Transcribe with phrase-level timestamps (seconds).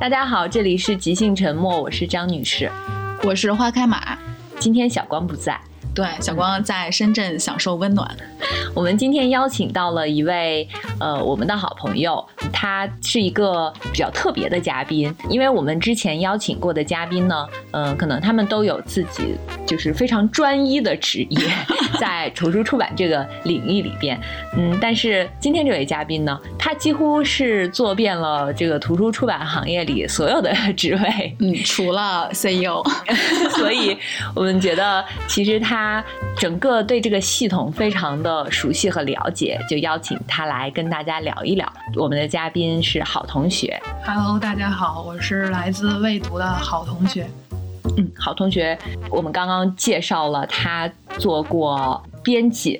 [0.00, 2.72] 大家好，这里是即兴沉默，我是张女士，
[3.22, 4.16] 我是花开马。
[4.58, 5.60] 今天小光不在，
[5.94, 8.16] 对，小光在深圳享受温暖。
[8.74, 10.66] 我们今天邀请到了一位
[10.98, 19.36] 呃，我们的好朋友，他是一个比较特别的嘉宾，因为我们之前邀请过的嘉宾呢，嗯，可能他们都有自己
[19.66, 21.40] 就是非常专一的职业，
[22.00, 24.18] 在图书出版这个领域里边，
[24.56, 32.82] 嗯，但是今天这位嘉宾呢，他几乎是做遍了这个图书出版行业里所有的 职位，嗯，除了 CEO，
[33.56, 33.96] 所以
[34.34, 36.04] 我们觉得其实他
[36.36, 38.29] 整个对这个系统非常的。
[38.50, 41.70] 熟悉和了解，就邀请他来跟大家聊一聊。
[41.96, 43.80] 我们的嘉宾是好同学。
[44.04, 47.28] Hello，大家好，我是来自未读的好同学。
[47.96, 48.78] 嗯，好同学，
[49.10, 52.78] 我们刚刚介绍了他做过编辑、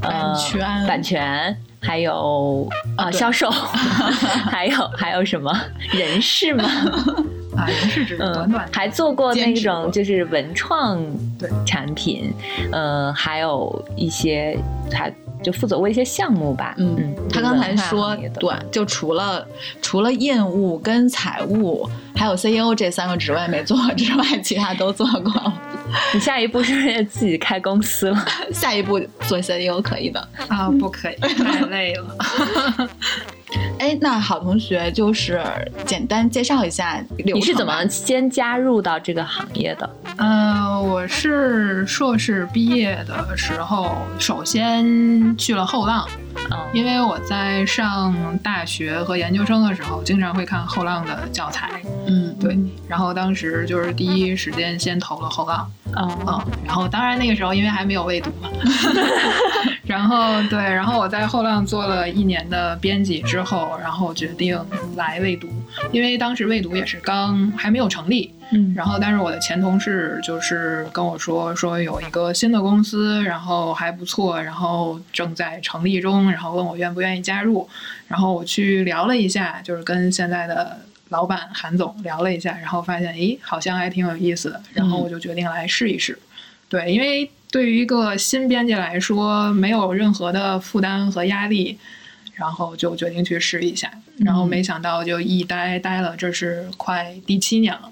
[0.00, 5.52] 版权、版权，还有呃销售，还有 还有什么
[5.92, 6.64] 人事吗？
[7.56, 11.02] 啊，人事只是短短，还做过那种就是文创
[11.66, 12.32] 产品，
[12.72, 14.58] 嗯，还有一些
[14.92, 15.10] 还
[15.42, 16.74] 就负责过一些项目吧。
[16.76, 19.46] 嗯嗯，他刚才说对，就除了
[19.80, 25.52] 除了业务跟财务还有 CEO 这三个职位没做之外，其他都做过。
[26.14, 28.24] 你下一步是不是自己开公司了？
[28.52, 32.16] 下一步做 CEO 可以的 啊，不可以，太累了。
[33.78, 35.40] 哎，那好同学，就是
[35.84, 39.88] 简单介绍一下你是怎么先加入到这个行业的？
[40.18, 46.06] 嗯，我是硕士毕业的时候，首先去了后浪。
[46.72, 58.48] 因为我在上大学和研究生的时候，经常会看后浪的教材，嗯，对，然后当时就是第一时间先投了后浪，嗯，然后当然那个时候因为还没有未读嘛，
[59.86, 64.58] 然后对，然后我在后浪做了一年的编辑之后，然后决定
[64.94, 65.48] 来未读，
[65.90, 68.32] 因为当时未读也是刚还没有成立。
[68.52, 77.68] 嗯，然后但是我的前同事就是跟我说说有一个新的公司，然后还不错，然后正在成立中，然后问我愿不愿意加入，
[78.06, 86.16] 然后我去聊了一下，就是跟现在的老板韩总聊了一下，然后发现诶好像还挺有意思的，然后我就决定来试一试。
[86.68, 91.78] 对，因为对于一个新编辑来说，没有任何的负担和压力，
[92.34, 97.90] 然后就决定去试一下，然后没想到就一待待了，这是快第七年了。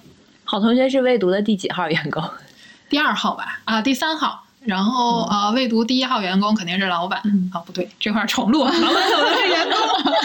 [0.54, 2.22] 好同学是未读的第几号员工？
[2.88, 4.44] 第二号吧，啊，第三号。
[4.60, 7.18] 然后呃，未读第一号员工肯定是老板。
[7.52, 9.74] 啊，不对，这块重录，老板怎么是员工？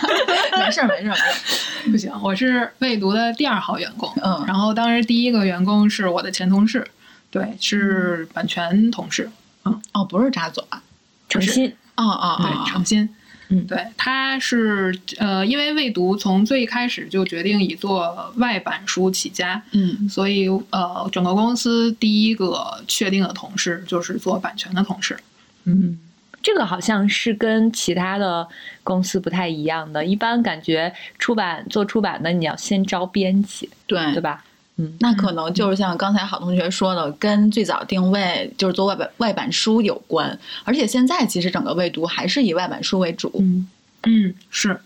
[0.64, 4.08] 没事儿，没事儿，没事不行，我是未读的第二号员工。
[4.22, 4.44] 嗯。
[4.46, 6.88] 然后当时第一个员工是我的前同事，
[7.32, 9.32] 对，是版权同事。
[9.66, 9.82] 嗯。
[9.94, 10.80] 哦，不是扎总啊，
[11.28, 11.76] 诚心。
[11.96, 13.10] 哦哦哦，对，诚心。
[13.50, 25.20] 嗯，对，他是呃，因为未读从最开始就决定以做外版书起家，嗯，所以呃，整个公司第一个确定的同事就是做版权的同事，
[25.66, 25.98] 嗯，
[26.42, 28.48] 这个好像是跟其他的
[28.84, 34.00] 公司不太一样的，一般感觉出版做出版的你要先招编辑，对。
[34.14, 34.44] 对吧？
[34.80, 43.30] 嗯，那可能就是像刚才好同学说的，跟最早定位就是做外版外版书有关，而且现在其实整个未读还是以外版书为主。
[43.38, 43.68] 嗯
[44.04, 44.80] 嗯是，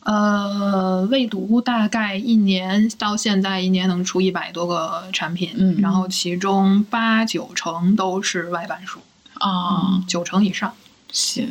[0.00, 9.00] 呃，未读大概一年到现在一年能出一百多个产品，嗯，然后其中八九成都是外版书，
[9.34, 10.72] 啊，九成以上。
[11.14, 11.48] 行，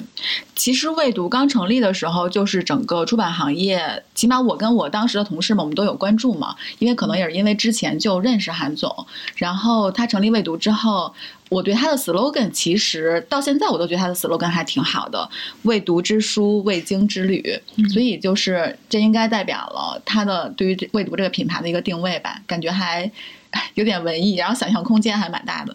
[0.57, 6.53] 其实未读刚成立的时候，就是整个出版行业，起码我跟我当时的同事们，我们都有关注嘛。
[6.79, 9.07] 因为可能也是因为之前就认识韩总，
[9.37, 11.15] 然后他成立未读之后，
[11.47, 15.29] 我对他的 slogan 其实到现在我都觉得他的 slogan 还挺好的
[15.63, 17.57] ，“未读之书，未经之旅”。
[17.89, 23.09] 所以就是这应该代表了他的对于未读这个品牌的一个定位吧，感觉还
[23.75, 25.73] 有点文艺，然后想象空间还蛮大的。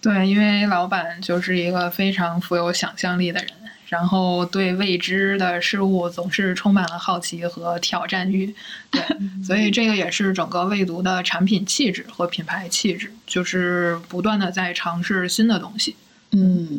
[0.00, 3.50] 对，因为老板就是一个非常富有想象力的人，
[3.88, 8.54] 然后对未知的事物总是充满了好奇和挑战欲。
[8.92, 9.02] 对，
[9.44, 15.96] 所以这个也是整个未读的产品气质和品牌气质，就是不断的在尝试新的东西。
[16.30, 16.78] 嗯，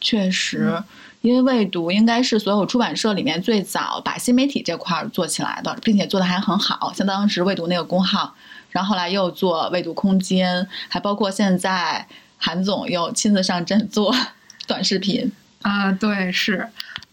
[0.00, 0.82] 确实，
[1.20, 8.34] 因为未读应该是所有出版社里面最早把新媒体这块做起来的，并且做的还很好，像当时未读那个公号，
[8.70, 12.08] 然后后来又做未读空间，还包括现在。
[12.38, 14.14] 韩总又亲自上阵做
[14.66, 15.30] 短视频
[15.62, 16.68] 啊，对，是，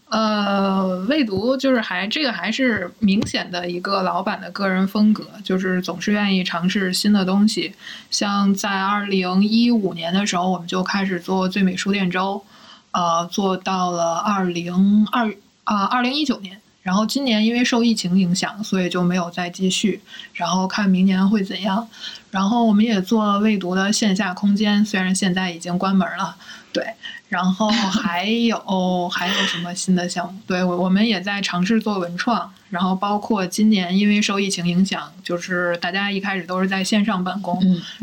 [0.08, 7.74] 呃，未读就是还这个还是明显的一个老板的个人风格，就是总是愿意尝试新的东西。
[8.10, 12.44] 像在二零一五年的时候，我们就开始做最美书店周，
[12.92, 15.34] 呃，做到了二零二
[15.64, 20.02] 啊二零一九年，然后今年因为受疫情影响，所以就没有再继续。
[20.34, 21.88] 然后看明年会怎样。
[22.30, 26.36] 然后我们也做未读的线下空间，虽然现在已经关门了，
[26.72, 26.84] 对。
[27.30, 30.38] 然后还有还有什么新的项目？
[30.46, 32.52] 对我我们也在尝试做文创。
[32.68, 37.60] 然后包括今年因为受疫情影响，就是大家一开始都是在线上办公，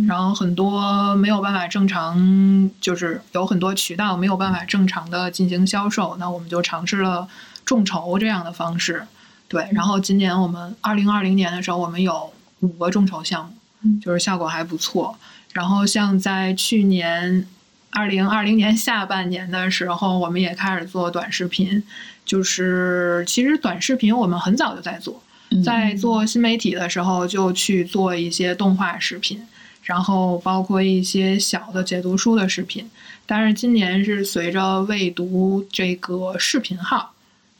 [0.07, 7.27] 然后很多没有办法正常，就是有很多渠道没有办法正常的进行销售，那我们就尝试了
[7.65, 9.05] 众筹这样的方式。
[9.47, 15.17] 对，然后今年我们二零二零年的时候，我们有五个众筹项目，就是效果还不错。
[15.53, 17.47] 然后像在去年。
[17.93, 21.83] 二零二零年下半年的时候，我们也开始做短视频。
[22.23, 25.21] 就是其实短视频我们很早就在做，
[25.61, 29.45] 在做新媒体的时候就去做一些动画视频，
[29.83, 32.89] 然后包括一些小的解读书的视频。
[33.25, 37.11] 但是今年是随着未读这个视频号。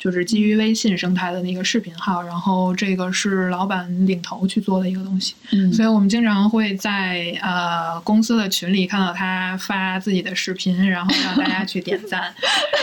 [0.02, 12.34] 就是基于微信生态的那个视频号，然后这个是老板领头去做的一个东西，嗯，所以我们经常会在呃公司的群里看到他发自己的视频，然后让大家去点赞，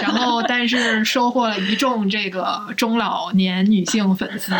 [0.01, 4.53] 然后但是收获了一众这个中老年女性粉丝，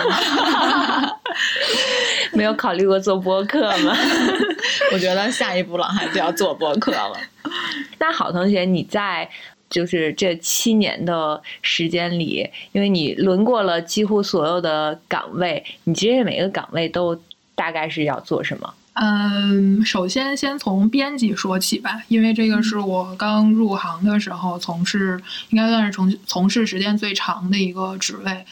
[2.35, 3.97] 没有考虑过做播客吗？
[4.93, 7.13] 我觉得下一步老汉就要做播客了。
[8.01, 9.31] 那好，同学你在。
[9.71, 17.21] 就是这七年的时间里，因为你轮过了几乎所有的岗位，你其实每个岗位都
[17.55, 18.75] 大概是要做什么？
[19.01, 25.21] 嗯，首先先从编辑说起吧，因为这个是我刚入行的时候从事，
[25.51, 28.45] 应该算是从从事时间最长的一个职位。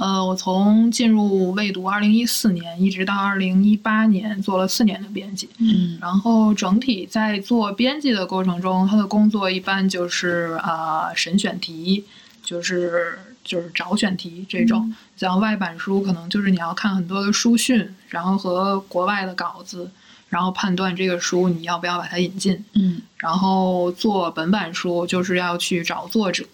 [0.00, 5.46] 呃，我从进入未读二零一四年，一直到二零一八年，做了四年的编辑。
[5.58, 12.02] 嗯，然后整体在做编辑的过程中，他的工作一般就是啊审选题，
[12.42, 14.90] 就是就是找选题这种。
[15.18, 19.90] 像外版书，可能就是你要看很多的书讯，然后和国外的稿子，
[20.30, 22.64] 然后判断这个书你要不要把它引进。
[22.72, 26.46] 嗯，然后做本版书，就是要去找作者，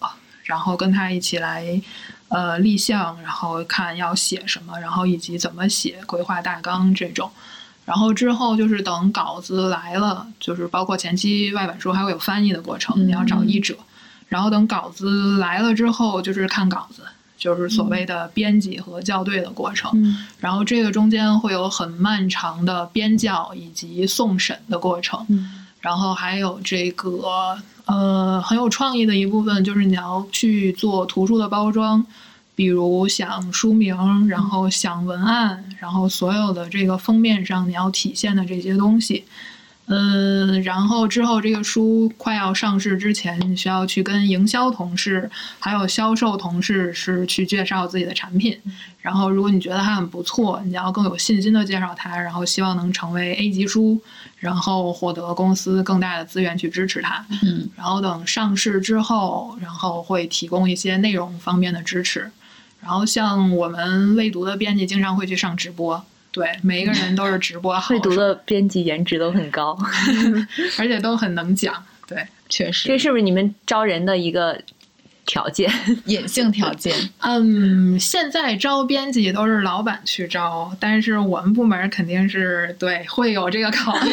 [0.43, 1.81] 然后跟他一起来。
[2.29, 7.31] 呃，立项，然后看要写什么，然后以及怎么写，规划大纲这种，
[7.85, 13.77] 然后之后就是等稿子来了，就是包括前期外版书还会有翻译的过程，你要找译者，
[14.27, 17.03] 然后等稿子来了之后，就是看稿子，
[17.37, 19.91] 就是所谓的编辑和校对的过程，
[20.39, 25.25] 然后这个中间会有很漫长的编校以及送审的过程，
[25.79, 27.57] 然后还有这个。
[27.87, 32.05] 呃，很有创意的一部分就是你要去做图书的包装，
[32.53, 39.23] 比如想书名，然后想文案，然后所有的这个封面上你要体现的这些东西。
[39.89, 48.57] 嗯，然后之后这个书快要上市之前，你需要去跟营销同事还有销售同事是去介绍自己的产品。
[49.01, 54.01] 然后如果你觉得它很不错，你要更有信心的介绍它，然后希望能成为 A 级书，
[54.39, 57.25] 然后获得公司更大的资源去支持它。
[57.41, 62.29] 嗯，然后等上市之后，然后会提供一些内容方面的支持。
[62.81, 66.05] 然后像我们未读的编辑，经常会去上直播。
[66.37, 67.81] 对，每一个人都是直播好。
[67.89, 69.75] 会读的编辑颜值都很高，
[70.77, 71.83] 而且都很能讲。
[72.07, 72.87] 对，确实。
[72.87, 74.61] 这是不是你们招人的一个
[75.25, 75.67] 条件？
[76.05, 76.93] 隐性条件？
[77.21, 84.11] 嗯，现在招编辑都是老板去招，但是我们部门肯定是对会有这个考虑。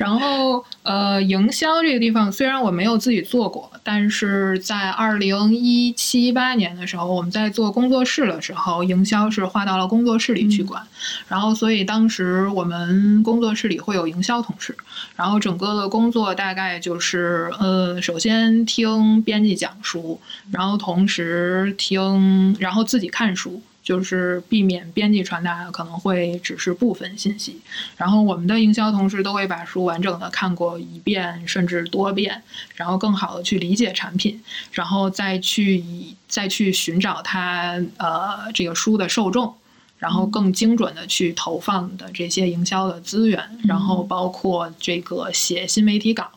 [0.00, 10.82] 然后，呃，营销这个地方虽然我没有自己做过，但是在二零一七八年的时候，我们在做工作室的时候，营销是划到了工作室里去管。
[11.28, 14.74] 然后，所以当时我们工作室里会有营销同事，
[15.16, 20.18] 然后整个的工作大概就是，呃，首先听编辑讲书，
[20.50, 23.60] 然后同时听，然后自己看书。
[23.90, 27.60] 就是避免编辑传达可能会只是部分信息，
[27.96, 32.40] 然后我们的营销同事都会把书完整的看过一遍甚至多遍，
[32.76, 39.52] 然后更好的去理解产品，然后再去以再去寻找它呃这个书的受众，
[39.98, 46.30] 然后更精准的去投放的这些营销的资源，然后包括这个写新媒体稿，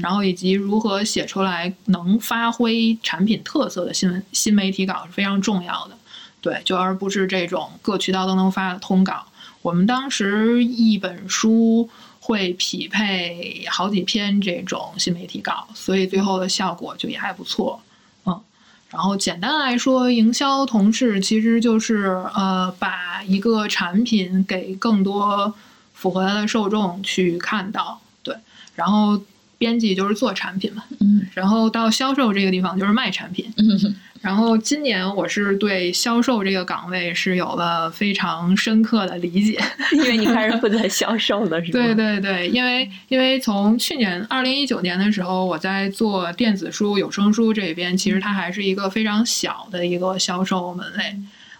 [0.00, 5.96] 然后以及如何写出来能发挥产品特色的新闻新媒体稿是非常重要的。
[6.40, 9.26] 对，就而不是这种各渠道都能发的通稿。
[9.62, 17.82] 我们当时一本书会匹配好几篇这种新媒体稿，所以最后的效果就也还不错。
[18.24, 18.40] 嗯，
[18.88, 25.52] 然后简单来说，营销同事其实就是呃，把一个产品给更多
[25.92, 28.00] 符合它的受众去看到。
[28.22, 28.34] 对，
[28.74, 29.20] 然后
[29.58, 30.84] 编辑就是做产品嘛。
[31.00, 33.52] 嗯，然后到销售这个地方就是卖产品。
[33.58, 33.94] 嗯。
[34.20, 39.58] 然后今年我是对销售这个岗位是有了非常深刻的理解，
[39.92, 41.72] 因为你开始负责销售了，是吗？
[41.72, 51.16] 对对对，因为因为从去年二零一九年的时候，我在做电子书、有声书这边，其实它还是一个非常小的一个销售门类，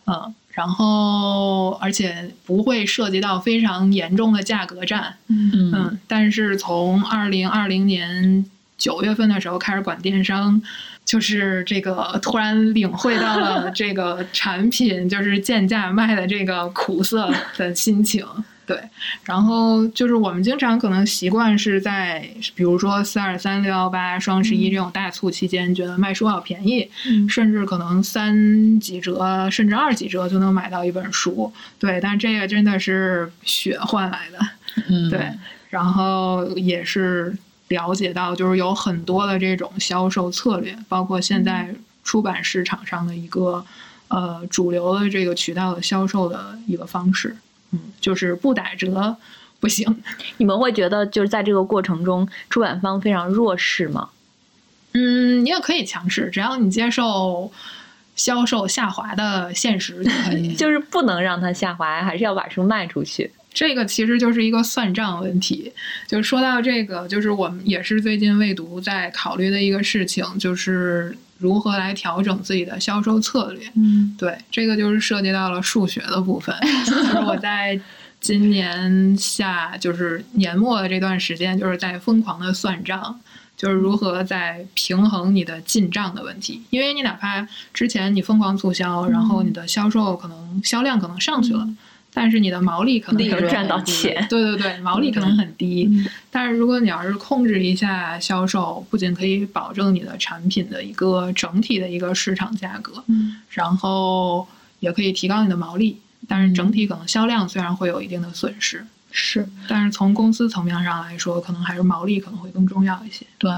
[0.06, 5.72] 嗯，然后而且不会涉及到非常严重的价格战，嗯。
[5.72, 8.44] 嗯，但是从二零二零年
[8.76, 10.60] 九月份的时候开始管电商，
[11.04, 18.24] 就是这个突然领会到了 这个产品就是贱价卖的这个苦涩的心情。
[18.66, 18.78] 对，
[19.24, 22.20] 然后就是我们经常可能习惯是在
[22.54, 31.52] 比如说四二三、六幺八、双十一这种大促期间，觉得卖书好便宜，嗯甚至可能三几折甚至二几折就能买到一本书。
[31.80, 34.38] 对，但这个真的是血换来的。
[34.88, 35.28] 嗯对，
[35.70, 37.34] 然后也是
[37.70, 41.72] 了解到，就是有很多的这种销售策略，包括现在
[42.02, 43.64] 出版市场上的一个
[44.08, 47.36] 呃主流的这个渠道的销售的一个方式，
[47.70, 49.16] 嗯，就是不打折
[49.60, 50.02] 不行。
[50.38, 54.10] 你们会觉得就是在这个过程中，出版方非常弱势吗？
[54.94, 57.52] 嗯，你也可以强势，只要你接受
[58.16, 60.54] 销售下滑的现实就可以。
[60.58, 63.30] 就是不能让它下滑，还是要把书卖出去。
[63.60, 65.70] 这个其实就是一个算账问题。
[66.06, 73.70] 就说到这个，就是我们也是最近未读在考虑的一个事情，就是如何来调整自己的销售策略。
[73.74, 76.56] 嗯对，这个就是涉及到了数学的部分。
[76.88, 77.78] 就是我在
[78.18, 83.20] 今年下，就是年末的这段时间，就是在疯狂的算账。
[83.58, 91.68] 就是如何在平衡你的进账的问题，因为你哪怕之前你疯狂促销，然后你的销售可能销量可能上去了，
[92.12, 94.26] 但是你的毛利可能赚到钱。
[94.28, 95.88] 对对对，毛利可能很低。
[95.90, 96.06] 嗯。
[96.30, 103.36] 但是如果你要是控制一下销售，不仅可以保证你的产品的一个整体的一个市场价格，嗯。
[103.50, 104.46] 然后
[104.80, 113.26] 也可以提高你的毛利，但是整体可能销量虽然会有一定的损失，是但是从公司层面上来说，可能还是毛利可能会更重要一些。
[113.38, 113.50] 对，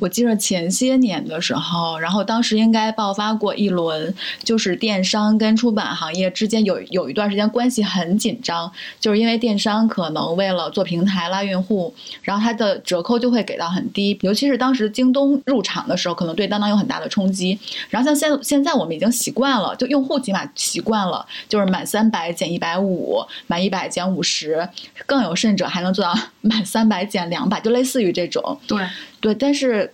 [0.00, 17.58] 我记得前些年的时候，然后当时应该爆发过一轮，就是电商跟出版行业之间有有一段时间关系很紧张，就是因为电商可能为了做平台拉用户，然后它的折扣就会给到很低，尤其是当时京东入场的时候，可能对当当有很大的冲击。
[17.90, 24.68] 然后像现现在我们已经习惯了，就用户起码习惯了，就是满三百减一百五，满一百减五十，
[25.04, 28.58] 更有甚者还能做到 满三百减两百，就类似于这种。
[28.66, 28.82] 对，
[29.20, 29.92] 对，但是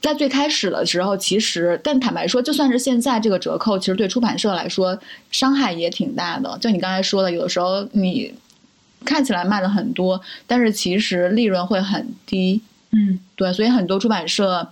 [0.00, 4.98] 在最开始的时候，其实，但坦白说，就算是现在这个折扣，其实对出版社来说
[5.30, 6.56] 伤害也挺大的。
[6.60, 8.32] 就你刚才说的，有的时候你
[9.04, 12.62] 看起来卖的很多，但是其实利润会很低。
[12.90, 14.66] 嗯对，所以很多出版社，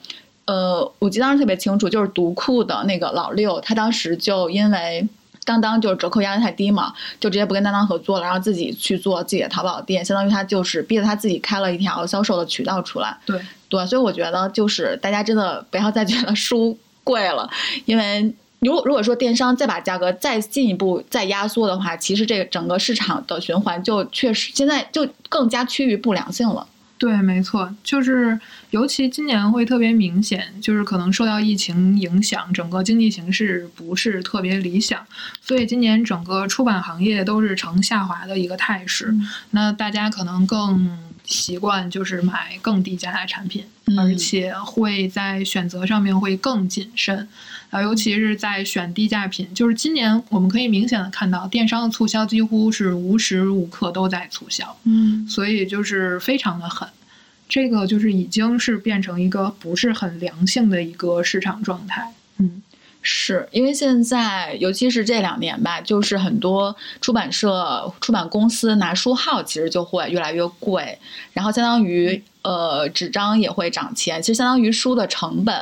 [0.46, 5.06] 呃，我记得当时特别清楚，就是读库的那个老六，他当时就因为
[5.46, 13.16] 当当就是折扣压力太低嘛，就直接不跟当当合作了，然后自己去做自己的淘宝店，相当于他就是逼着他自己开了一条销售的渠道出来。
[13.24, 17.48] 对，对，所以我觉得就是大家真的不要再觉得书贵了，
[17.84, 26.66] 因为如果如果说电商再把价格再进一步再压缩的话，其实这个整个市场的循环就确实现在就更加趋于不良性了。
[26.98, 35.06] 对，没错，就是尤其今年会特别明显，就是可能受到疫情影响，整个经济形势不是特别理想，
[35.42, 39.08] 所以今年整个出版行业都是呈下滑的一个态势。
[39.10, 40.90] 嗯那大家可能更
[41.24, 47.28] 习惯就是买更低价的产品，嗯而且会在选择上面会更谨慎，
[47.70, 54.76] 啊，尤其是在选低价品，就是今年我们可以明显的看到，电商的促销几乎是无时无刻都在促销。
[54.84, 56.88] 嗯所以就是非常的狠，
[57.48, 62.12] 这个就是已经是变成一个不是很良性的一个市场状态。
[62.38, 62.62] 嗯，
[63.02, 70.98] 是因为现在，尤其是这两年吧，就是很多出版社、出版公司拿书号其实就会越来越贵，
[71.32, 75.54] 然后相当于呃纸张也会涨钱，其实相当于书的成本。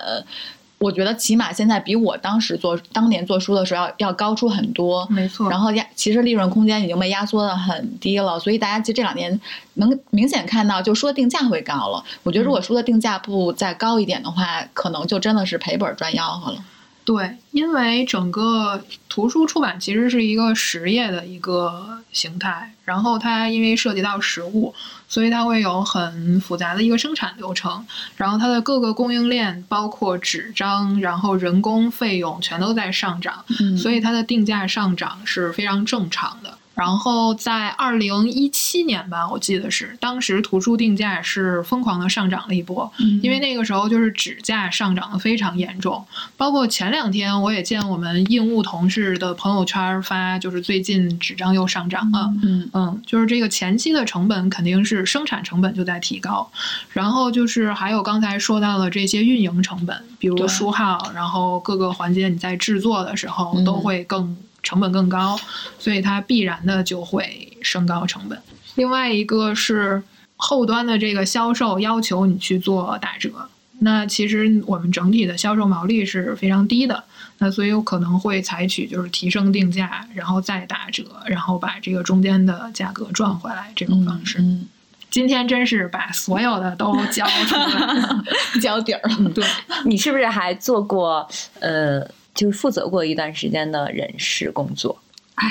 [0.79, 5.49] 我觉得起码现在比我当时做当年做书的时候要要高出很多，没错。
[5.49, 9.41] 然后压其实利润空间已经被压缩的很低了，所以大家其实这两年
[9.75, 12.05] 能明显看到，就书的定价会高了。
[12.23, 16.59] 我觉得如果书的定价不再高一点的话，可能就真的是赔本赚吆喝了。
[17.05, 24.75] 对，因为整个图书出版其实是一个实业的一个形态，然后它因为涉及到实物，
[25.07, 36.57] 所以它会有很复杂的一个生产流程，然后它的各个供应链，包括纸张，然后人工费用全都在上涨，嗯所以它的定价上涨是非常正常的。
[36.75, 42.91] 然后在二零一七年吧，我记得是当时图书定价是疯狂的上涨了一波，
[43.23, 46.05] 因为那个时候就是纸价上涨的非常严重。
[46.37, 52.33] 包括前两天我也见我们印务同事的朋友圈发，就是最近纸张又上涨了。
[52.43, 56.51] 嗯嗯，就是这个前期的成本肯定是生产成本就在提高，
[56.91, 65.39] 然后就是还有刚才说到的这些运营成本，比如书号，然后各个环节你在制作的时候都嗯会更成本更高，
[65.79, 68.37] 所以它必然的就会升高成本。
[68.75, 70.03] 另外一个是
[70.37, 73.31] 后端的这个销售要求你去做打折，
[73.79, 77.05] 那其实我们整体的销售毛利是非常低的，
[77.39, 84.39] 那所以有可能会采取就是提升定价，然后再打折，然后把这个中间的价格赚回来这种方式。
[84.41, 84.67] 嗯，
[85.11, 88.25] 今天真是把所有的都交出来了，
[88.61, 89.31] 交底儿了。
[89.31, 89.45] 对，
[89.85, 91.29] 你是不是还做过
[91.61, 92.05] 呃，
[92.35, 95.01] 就是负责过一段时间的人事工作？
[95.37, 95.51] 哎，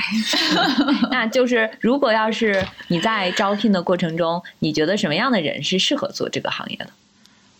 [1.12, 6.90] 那就是如果要是你在招聘的过程中，你觉得什么样的人是适合做这个行业的？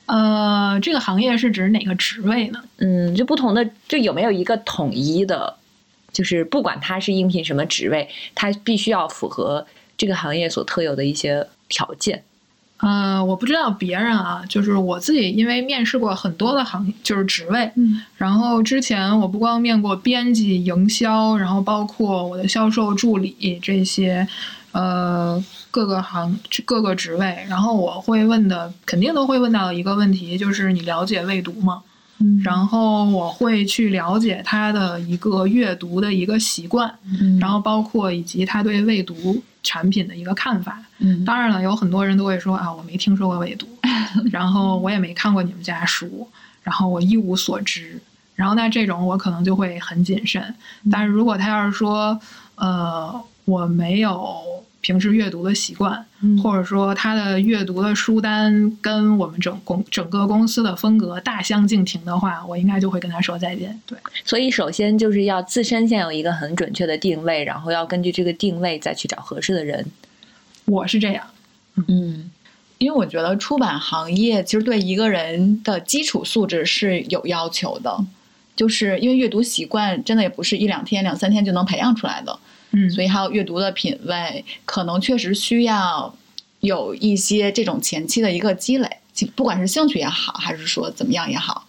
[0.06, 2.64] 呃，这个行业是指哪个职位呢？
[2.78, 5.56] 嗯，就不同的，就有没有一个统一的，
[6.12, 9.66] 就是不管他是应聘什么职位，他必须要符合
[9.98, 12.24] 这个行业所特有的一些条件。
[12.78, 24.28] 呃，我不知道别人啊，就是我自己，因为面试过很多的行业，就是职位，嗯然后之前我不光面过编辑、营销，然后包括我的销售助理这些，
[24.74, 31.82] 呃，各个行各个职位，然后我会问的，肯定都会问到一个问题，就是你了解未读吗？
[32.20, 40.80] 嗯然后我会去了解他的一个阅读的一个习惯，嗯然后包括以及他对未读产品的一个看法。
[41.00, 43.68] 嗯当然了，有很多人都会说啊，我没听说过未读，
[44.32, 46.30] 然后我也没看过你们家书，
[46.62, 48.00] 然后我一无所知。
[48.36, 50.56] 然后那这种我可能就会很谨慎。
[50.92, 52.20] 但是如果他要是说，
[52.56, 54.42] 呃，我没有
[54.84, 63.80] 平时阅读的习惯，嗯或者说他的阅读的书单跟我们整公整个公司的风格大相径庭的话，我应该就会跟他说再见。
[63.86, 69.86] 对，所以，首先就是要自身先有一个很准确的定位，然后要根据这个定位再去找合适的人。
[70.66, 71.26] 我是这样。
[71.88, 72.30] 嗯，
[72.78, 78.06] 因为我觉得出版行业其实对一个人的基础素质是有要求的，
[78.58, 82.38] 就是因为阅读习惯真的也不是一两天、两三天就能培养出来的，
[82.74, 86.14] 嗯，所以还有阅读的品味，可能确实需要
[86.60, 88.90] 有一些这种前期的一个积累，
[89.36, 91.66] 不管是兴趣也好，还是说怎么样也好。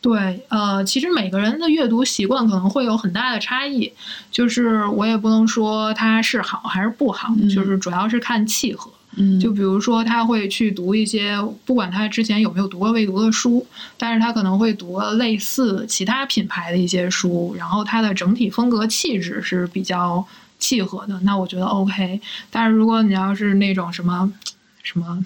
[0.00, 3.92] 对，呃，其实每个人的阅读习惯可能会有很大的差异，
[4.30, 8.90] 就是我也不能说它是好还是不好，嗯就是主要是看契合。
[9.18, 13.66] 嗯就比如说，他会去读一些，不管他之前有没有读过未读的书，
[13.96, 20.22] 但是他可能会读类似其他品牌的一些书，然后他的整体风格气质是比较
[20.58, 22.20] 契合的，那我觉得 OK。
[22.50, 24.32] 但是如果你要是那种什么
[24.82, 25.24] 什么，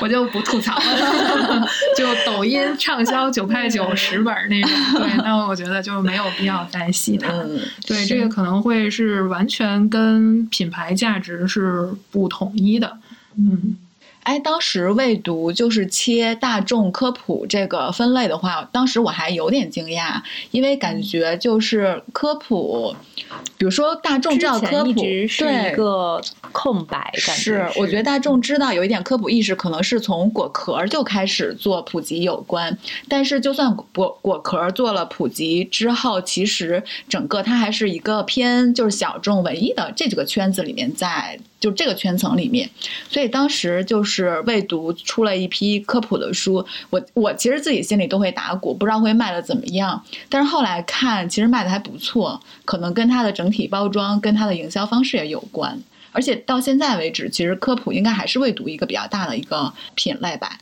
[0.00, 7.30] 我就不吐槽了， 就抖音畅销九块九十本儿那种，对，那我觉得就没有必要再细谈。
[7.36, 12.96] 嗯，对，这个可能会是完全跟品牌价值是不统一的。
[13.36, 13.76] 嗯，
[14.28, 22.94] 哎，当时未读就是切大众科普这个分类的话，当时我还有点惊讶，因为感觉就是科普，
[23.56, 26.20] 比如说大众知道科普，直是一个
[26.52, 32.76] 空白，感觉，是我觉得大众知道有一点科普意识，可能是从果壳就开始做普及有关。
[33.08, 42.68] 但是就算果果壳做了普及之后，其实整个它还是一个偏就是小众文艺的这几个圈子里面在，就这个圈层里面。
[43.08, 50.02] 所以当时就是未读出了一批科普的书，我我其实自己心里都会打鼓，不知道会卖的怎么样。
[50.28, 55.80] 但是后来看，其实卖的还不错，可能跟它的整体包装、跟它的营销方式也有关。
[56.12, 60.58] 而且到现在为止，其实科普应该还是未读一个比较大的一个品类吧。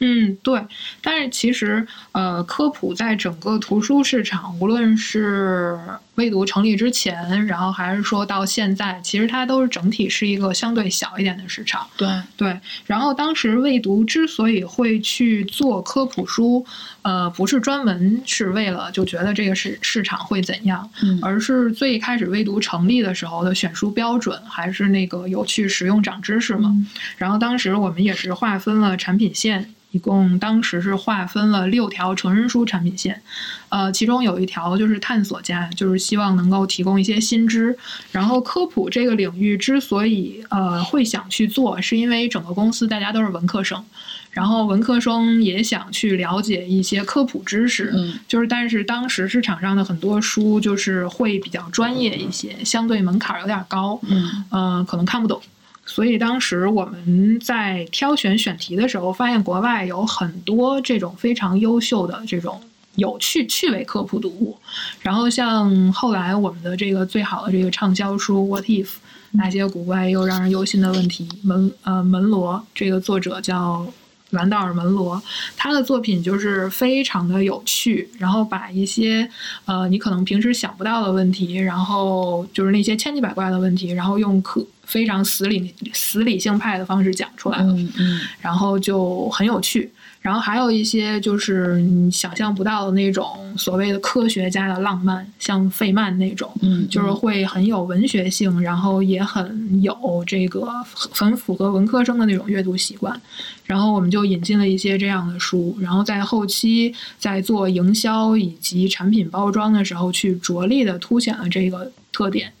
[0.00, 0.60] 嗯，对。
[1.00, 5.78] 但是其实，呃，科普在整个图书市场，无论是
[6.16, 11.86] 未读成立之前，然后还是说到现在，其实它都是整体是一个相对小一点的市场。
[11.96, 16.64] 对，对，然后当时未读之所以会去做科普书，
[17.00, 26.68] 呃，不是专门是为了就觉得这个市市场会怎样，嗯而是最开始未读成立的时候的选书标准还是那个有趣、实用、长知识嘛。
[26.68, 29.74] 嗯然后当时我们也是划分了产品线。
[29.92, 33.20] 一共当时是划分了六条成人书产品线，
[33.68, 37.76] 呃，其中有一条就是探索家，就是希望能够提供一些新知。
[38.10, 43.82] 然后科普这个领域之所以呃会想去做，是因为整个公司大家都是文科生。
[44.30, 55.38] 然后文科生也想去了解一些科普知识，嗯，就是但是当时市场上的很多书就是会比较专业一些，相对门槛有点高，嗯，呃，可能看不懂。
[55.84, 62.58] 所以当时我们在挑选选题的时候，发现国外有很多这种非常优秀的这种
[62.96, 64.58] 有趣趣味科普读物。
[65.00, 68.86] 然后像后来我们的这个最好的这个畅销书《What If》，
[69.32, 73.86] 那些古怪又让人忧心的问题，门呃门罗这个作者叫。
[74.32, 75.22] 兰道尔·门罗，
[75.58, 79.28] 他的作品就是非常的有趣，然后把一些
[79.66, 89.92] 呃你可能平时想不到的问题，然后就是那些千奇百怪的问题，然后用可非常死理死理性派的方式讲出来了，嗯嗯，然后就很有趣。
[90.22, 100.64] 然后还有一些就是你想象不到的那种所谓的科学家的浪漫，像费曼那种，嗯，就是会很有文学性，然后也很有这个
[101.10, 103.20] 很符合文科生的那种阅读习惯。
[103.64, 112.52] 然后我们就引进了一些这样的书，然后在后期在做营销以及产品包装的时候，去着力的凸显了这个特点，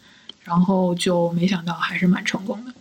[0.42, 2.72] 然后就没想到还是蛮成功的。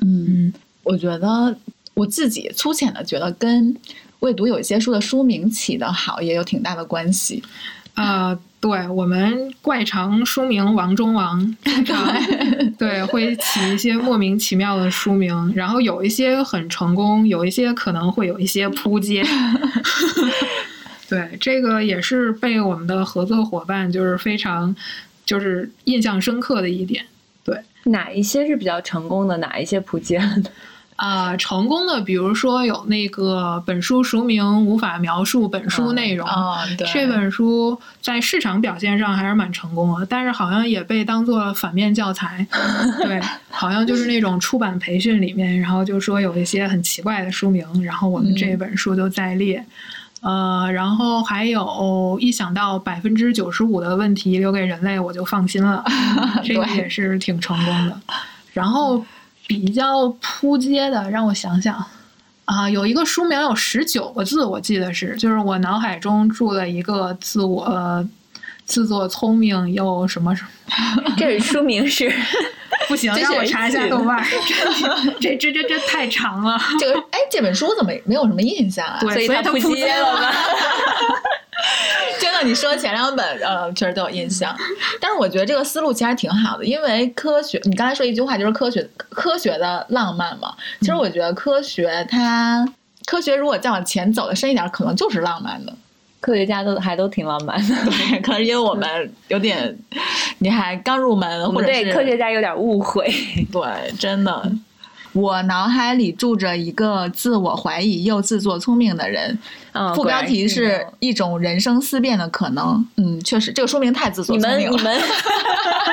[0.00, 1.56] 嗯，我觉得
[1.94, 3.76] 我自己粗浅的觉得跟。
[4.24, 7.42] 未读有一些书的书名起得好，也有挺大的关系。
[7.92, 11.54] 呃，对我们怪常书名“王中王”，
[12.78, 19.22] 对会起一些莫名其妙的书名，然后有一些很成功，有一些可能会有一些扑街。
[21.06, 24.74] 对，这个也是被我们的合作伙伴就是非常
[25.26, 27.04] 就是印象深刻的一点。
[27.44, 30.34] 对，哪一些是比较成功的，哪一些扑街了？
[30.96, 36.58] 啊，成功的，比如说有那个本书书名无法描述本书内容啊，
[36.92, 42.46] 这本书在市场表现上还是蛮成功的，但是好像也被当做反面教材，
[43.02, 49.66] 对，好像就是那种出版培训里面，然后就说有一些很奇怪的书名，然后我们这本书就在列，
[50.20, 55.84] 呃，然后还有一想到百分之九十五的问题留给人类，我就放心了，
[56.44, 58.00] 这个也是挺成功的，
[58.52, 59.04] 然后。
[59.46, 61.84] 比较扑街的，让我想想
[62.44, 68.06] 啊，有一个书名有十九个字，我记得是，就是我脑海中住了一个自我
[68.64, 70.44] 自作聪明又什么什
[71.04, 72.12] 么，这书名是
[72.88, 74.22] 不行，让我查一下豆瓣，
[75.20, 76.58] 这这这这太长了。
[76.78, 78.98] 这个哎，这本书怎么没有什么印象啊？
[79.00, 80.32] 所以它扑街了吗？
[82.44, 84.54] 你说前两本，呃，确实都有印象。
[85.00, 90.54] 但是我觉得这个思路其实挺好的，因为科学，你刚才说一句话就是科学，科学的浪漫嘛。
[90.80, 92.66] 其实我觉得科学它，
[93.06, 95.72] 科学如果再往前走的深一点，可能就是浪漫的。
[96.20, 99.76] 科学家都还都挺浪漫的，对，可能因为我们有点，
[100.38, 103.04] 你还刚入门，或者对科学家有点误会。
[103.52, 104.50] 对，真的。
[105.14, 109.38] 我脑海里住着一个自我怀疑又自作聪明的人，
[109.94, 112.84] 副标题是一种人生思辨的可能。
[112.96, 114.76] 嗯，确实，这个说明太自作聪明了。
[114.76, 115.00] 你们你们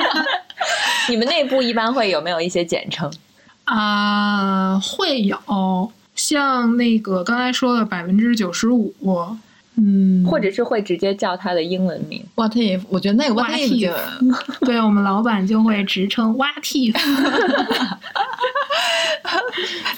[1.10, 3.12] 你们内部一般会有没有一些简称
[3.66, 4.80] 啊？
[4.80, 8.94] 会有，像那个刚才说的百分之九十五。
[9.76, 12.82] 嗯，或者是会直接叫他的英文名，What if？
[12.90, 13.94] 我觉得那个 What if，
[14.66, 16.96] 对我们老板就会直称 What if。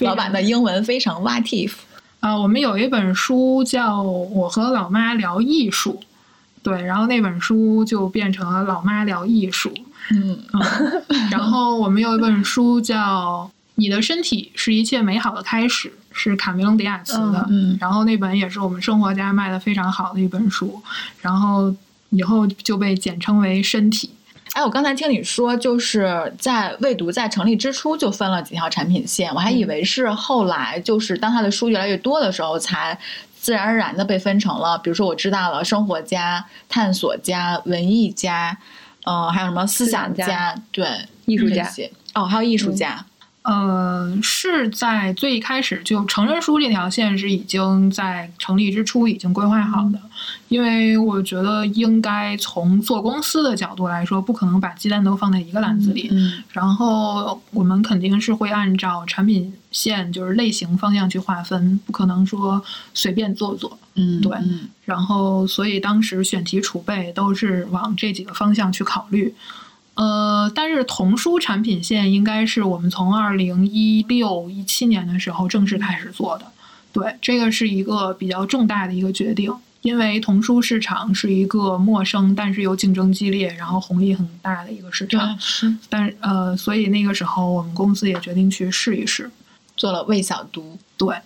[0.00, 1.72] 老板的英文非常 What if。
[2.20, 6.00] 啊，我们有一本书叫《我和老妈聊艺术》，
[6.62, 9.70] 对，然后那本书就变成了《老妈聊艺术》。
[10.10, 10.38] 嗯，
[11.30, 15.88] 然后我们有一本书叫《你的身体是一切美好的开始》。
[16.16, 20.80] 是卡梅隆·迪亚茨的，嗯，然后那本也是我们生活家卖的非常好的一本书，
[21.20, 21.74] 然后
[22.10, 24.10] 以后就被简称为《身体》。
[24.52, 32.96] 哎，我刚才听你说，就是在未读在成立之初就分了几条产品线，我还以为是后来就是当他的书越来越多的时候，才
[33.40, 38.56] 自然而然的被分成了，比如说我知道了生活家、探索家、文艺家，
[39.04, 40.86] 嗯，还有什么思想家，对，
[41.24, 41.68] 艺术家，
[42.14, 43.04] 哦，还有艺术家。
[43.44, 50.00] 呃，是在最开始就成人书这条线是已经在成立之初已经规划好的，
[50.48, 56.08] 因为我觉得应该从做公司的角度来说，不可能把鸡蛋都放在一个篮子里。
[56.10, 63.78] 嗯，然后我们肯定是会按照产品线就是类型方向去划分，不可能说随便做做。
[63.96, 64.34] 嗯，对。
[64.86, 69.34] 然后，所以当时选题储备都是往这几个方向去考虑。
[69.94, 76.46] 呃，但是童书产品线应该是我们从二零一六一七年的时候正式开始做的，
[76.92, 79.52] 对，这个是一个比较重大的一个决定，
[79.82, 85.38] 因为童书市场是一个陌生但是又竞争激烈，然后红利很大的一个市场。
[85.38, 89.30] 是但呃，所以那个时候我们公司也决定去试一试。
[89.76, 91.16] 做了未小读，对，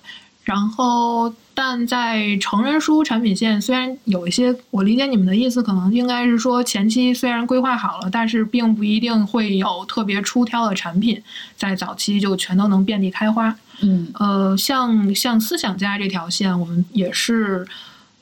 [0.42, 11.21] 然后但在成人书产品线，虽然有一些，我理解你们的意思，可能应该是说前期虽然规划好了，但是并不一定会有特别出挑的产品，
[11.57, 13.53] 在早期就全都能遍地开花。
[13.81, 17.66] 嗯呃，像像思想家这条线，我们也是，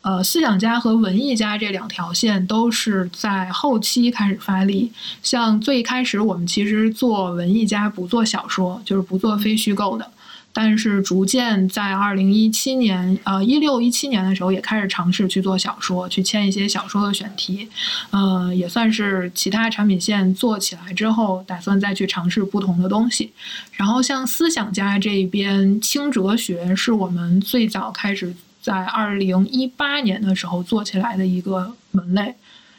[0.00, 4.90] 呃，思想家和文艺家这两条线都是在后期开始发力。
[5.22, 10.10] 像最开始我们其实做文艺家不做小说，就是不做非虚构的，
[10.58, 17.68] 但是逐渐在二零一七年，呃，一六一七年的时候也开始尝试去做小说，去签一些小说的选题，
[18.08, 23.30] 呃，也算是其他产品线做起来之后，打算再去尝试不同的东西。
[23.72, 32.34] 然后像思想家这一边，轻哲学是我们最早开始在二零一八年的时候做起来的一个门类。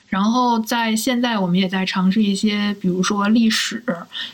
[0.10, 3.84] 然后在现在，我们也在尝试一些，比如说历史、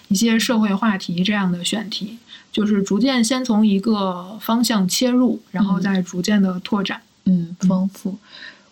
[0.08, 2.20] 一些社会话题这样的选题，
[2.54, 7.02] 就是逐渐先从一个方向切入，然后再逐渐的拓展。
[7.26, 8.18] 嗯，丰富。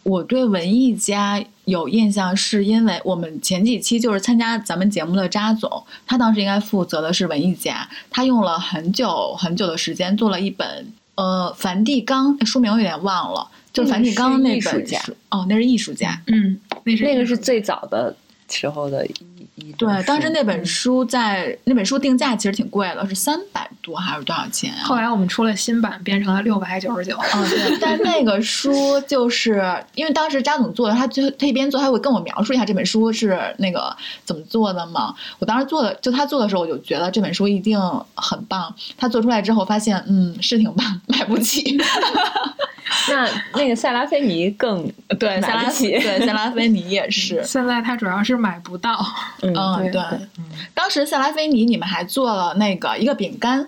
[0.03, 16.19] 我对文艺家有印象，是因为我们前几期就是参加咱们节目的扎总，他当时应该负责的是文艺家，他用了很久很久的时间做了一本，呃，梵蒂冈书名有点忘了，就是梵蒂冈那本书哦，那是艺术家。
[16.27, 18.15] 嗯，那是那个是最早的
[18.49, 19.07] 时候的
[19.77, 24.83] 对，当时那本书在那本书定价其实挺贵的，是三百多还是多少钱啊？
[24.83, 27.17] 后来我们出了新版，变成了六百九十九。
[27.33, 29.63] 嗯，对，但那个书就是
[29.95, 35.13] 因为当时扎总做的，他就他一边做，他会跟我描述一下这本书是那个怎么做的嘛。
[35.39, 37.79] 我当时做的，就他做的时候，我就觉得这本书一定
[38.15, 38.73] 很棒。
[38.97, 41.77] 他做出来之后，发现嗯是挺棒，买不起。
[43.09, 44.85] 那那个塞拉菲尼更
[45.17, 47.41] 对，买塞拉不起对塞拉菲尼也是。
[47.43, 49.03] 现在他主要是买不到。
[49.41, 50.03] 嗯嗯，对对，
[50.73, 53.67] 当时塞拉菲尼你们还做了那个一个饼干，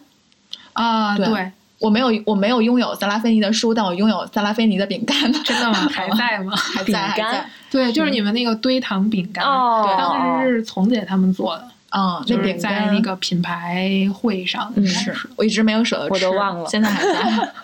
[0.73, 1.27] 啊，对。
[1.27, 5.73] 对，我没有我没有拥有塞拉菲尼的书，但我拥有塞拉菲尼的饼干，真的吗？
[5.91, 6.55] 还在吗？
[6.55, 7.01] 还饼在。
[7.07, 7.31] 还干？
[7.33, 7.49] 在。
[7.69, 9.93] 对，就是你们那个堆糖饼干，哦。
[9.97, 17.53] 当时是从姐他们做的，嗯，那就是在那个品牌会上，嗯是我一直没有舍得吃，我都忘了现在还在。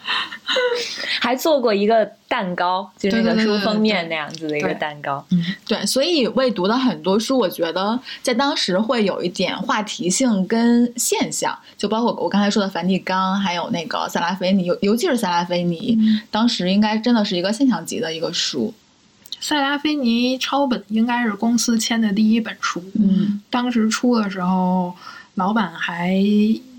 [1.22, 5.24] 还做过一个蛋糕，就是那个书封面那样子的一个对蛋糕。
[5.68, 18.74] 对，所以未读的很多书，我觉得在当时会有一点话题性跟现象，就包括我刚才说的梵蒂冈，还有那个塞拉菲尼，尤尤其是塞拉菲尼，嗯当时应该真的是一个现象级的一个书。
[19.40, 24.94] 塞拉菲尼抄本应该是公司签的第一本书，嗯，当时出的时候。
[25.40, 26.14] 老板还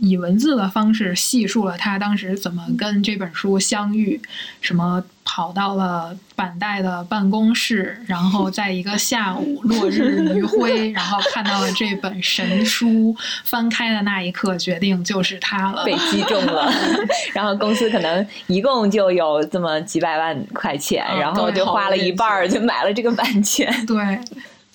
[0.01, 4.21] 以文字的方式细述了他当时怎么跟这本书相遇，
[4.61, 15.85] 什么跑到了板带的办公室，然后在一个下午落日余晖，然后看到了这本神书，翻开的那一刻决定就是它了。
[15.85, 16.71] 被击中了，
[17.33, 23.71] 然后公司可能一共就有这么几百万块钱，嗯然后就花了一半儿就买了这个版权。
[23.87, 23.97] 对，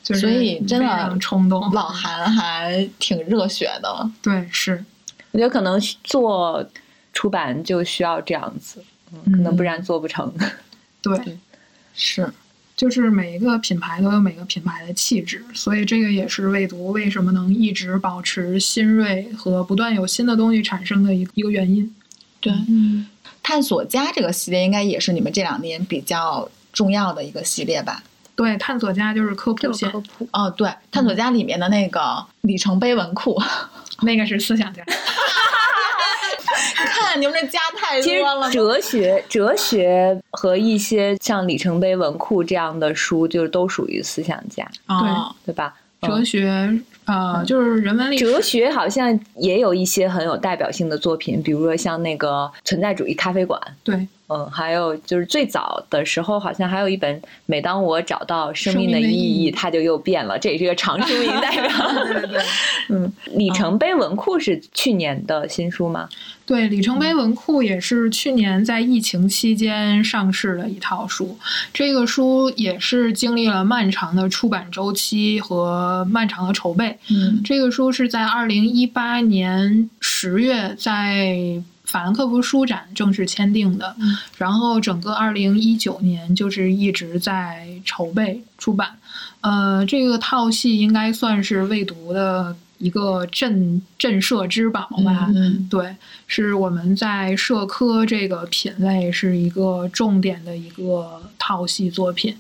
[0.05, 1.69] 就是所以真的冲动。
[1.73, 4.09] 老韩还挺热血的。
[4.21, 4.85] 对是，
[5.31, 6.63] 我觉得可能做
[7.11, 10.31] 出版就需要这样子，嗯可能不然做不成。
[11.01, 11.39] 对。
[11.97, 12.29] 是，
[12.75, 21.95] 就是每一个品牌都有每个品牌的气质，所以这个也是未读为什么能一直保持新锐和不断有新的东西产生的一个一个原因。
[22.41, 23.07] 对，嗯，
[23.41, 28.03] 探索家这个系列应该也是你们这两年比较重要的一个系列吧？
[28.35, 33.41] 对，探索家就是科普科，普，哦，对，探索家里面的那个里程碑文库，
[34.03, 34.83] 那个是思想家。
[36.75, 38.51] 看你们这家太其实多了。
[38.51, 45.73] 哲学、哲学和一些像里程碑文库这样的书，就是都属于思想家，哦，对吧？
[46.01, 48.25] 哲学，呃，就是人文历史。
[48.25, 61.69] 哲学好像也有一些很有代表性的作品，比如说像那个存在主义咖啡馆，对，嗯，还有就是最早的时候，好像还有一本《每当我找到生命的意义它就又变了，这也是一个长书名代表。
[62.05, 62.43] 对对对。
[62.89, 66.09] 嗯，里程碑文库是去年的新书吗？
[66.45, 71.37] 对，里程碑文库也是去年在疫情期间上市的一套书。
[71.73, 76.97] 这个书也是经历了漫长的出版周期和漫长的筹备。
[77.09, 81.35] 嗯这个书是在二零一八年十月在
[81.85, 88.97] 法兰克福书展正式签订的，嗯然后整个二零一九年就是一直在筹备出版。
[89.41, 95.31] 呃，这个套系应该算是未读的一个震震慑之宝吧。
[95.33, 95.95] 嗯对，
[96.25, 102.35] 是我们在社科这个品类是一个重点的一个套系作品。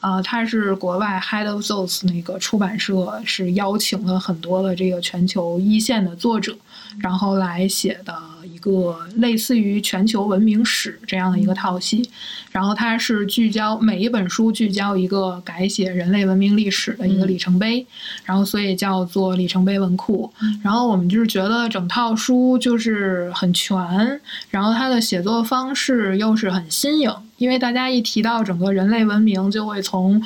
[0.00, 6.56] 啊，它是国外 Head of Thoughts 那个出版社是邀请了很多的这个全球一线的作者，
[6.98, 12.08] 然后来写的一个类似于全球文明史这样的一个套系。
[12.50, 17.86] 然后它是聚焦每一本书聚焦一个改写人类文明历史的一个里程碑，
[18.24, 20.32] 然后所以叫做里程碑文库。
[20.62, 23.78] 然后我们就是觉得整套书就是很全，
[24.50, 30.20] 然后它的写作方式又是很新颖，因为大家一提到整个人类文明，就会从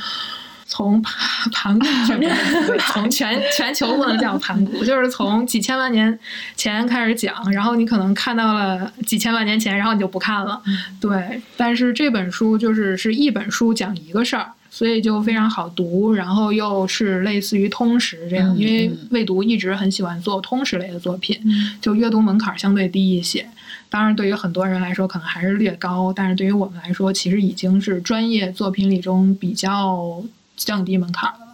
[0.75, 1.87] 从盘盘古，
[2.19, 6.19] 对 从全全球不能叫盘古，就是从几千万年
[6.57, 10.61] 前开始讲，然后你可能看到了几千万年前，然后你就不看了，
[11.01, 11.41] 对。
[11.57, 14.51] 但是这本书就是是一本书讲一个事儿。
[14.69, 21.41] 所以就非常好读，然后又是类似于通识这样，嗯因为嗯未读一直很喜欢做通识类的作品，
[21.81, 23.47] 就阅读门槛相对低一些。
[23.89, 30.21] 当然，对于很多人来说可能还是略高，但是对于我们来说，其实已经是专业作品里中比较
[30.57, 31.53] 降低门槛的了。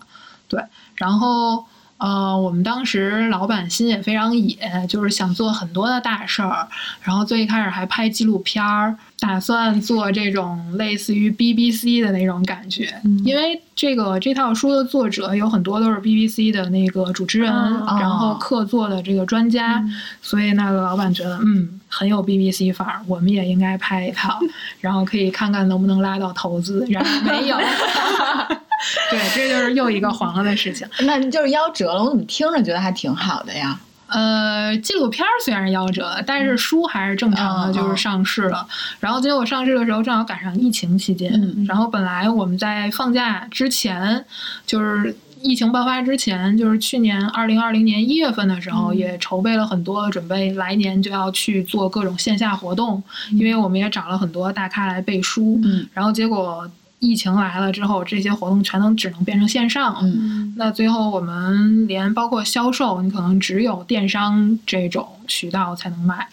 [0.49, 0.63] 对，
[0.97, 1.65] 然后
[1.99, 4.57] 呃，我们当时老板心也非常野，
[4.89, 6.67] 就是想做很多的大事儿，
[7.03, 19.85] 然后最一开始还拍纪录片儿，打算做这种类似于 BBC 的那种感觉，因为这个这套书的作者有很多都是 BBC 的那个主持人，哦然后客座的这个专家，
[20.23, 24.39] 所以那个老板觉得嗯很有 BBC 范儿，我们也应该拍一套，
[24.81, 27.59] 然后可以看看能不能拉到投资，然后没有。
[29.11, 30.89] 对，这就是又一个黄了的事情。
[31.01, 33.79] 那你就是夭折了，我怎么听着觉得还挺好的呀？
[34.07, 38.67] 呃，纪录片儿虽然夭折了，但是书还是正常的，嗯就是上市了。
[38.99, 44.25] 然后结果上市的时候正好赶上疫情期间，嗯然后本来我们在放假之前，
[44.67, 55.61] 就是疫情爆发之前，就是去年二零二零年一月份的时候，嗯也筹备了很多，准备来年就要去做各种线下活动，因为我们也找了很多大咖来背书。
[55.65, 59.97] 嗯然后结果疫情来了之后，这些活动全都只能变成线上。
[60.03, 66.29] 嗯那最后我们连包括销售，你可能只有电商这种渠道才能卖。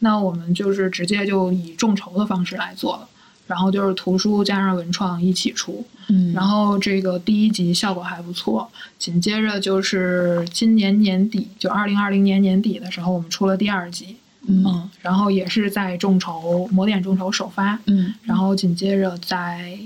[0.00, 3.08] 那我们就是直接就以众筹的方式来做了，
[3.46, 8.68] 然后就是图书加上文创一起出，嗯，然后这个第一集效果还不错。
[8.98, 19.78] 紧接着就是今年年底，就二零二零年年底的时候，我们出了第二集，嗯嗯，然后也是在众筹魔点众筹首发，嗯然后紧接着在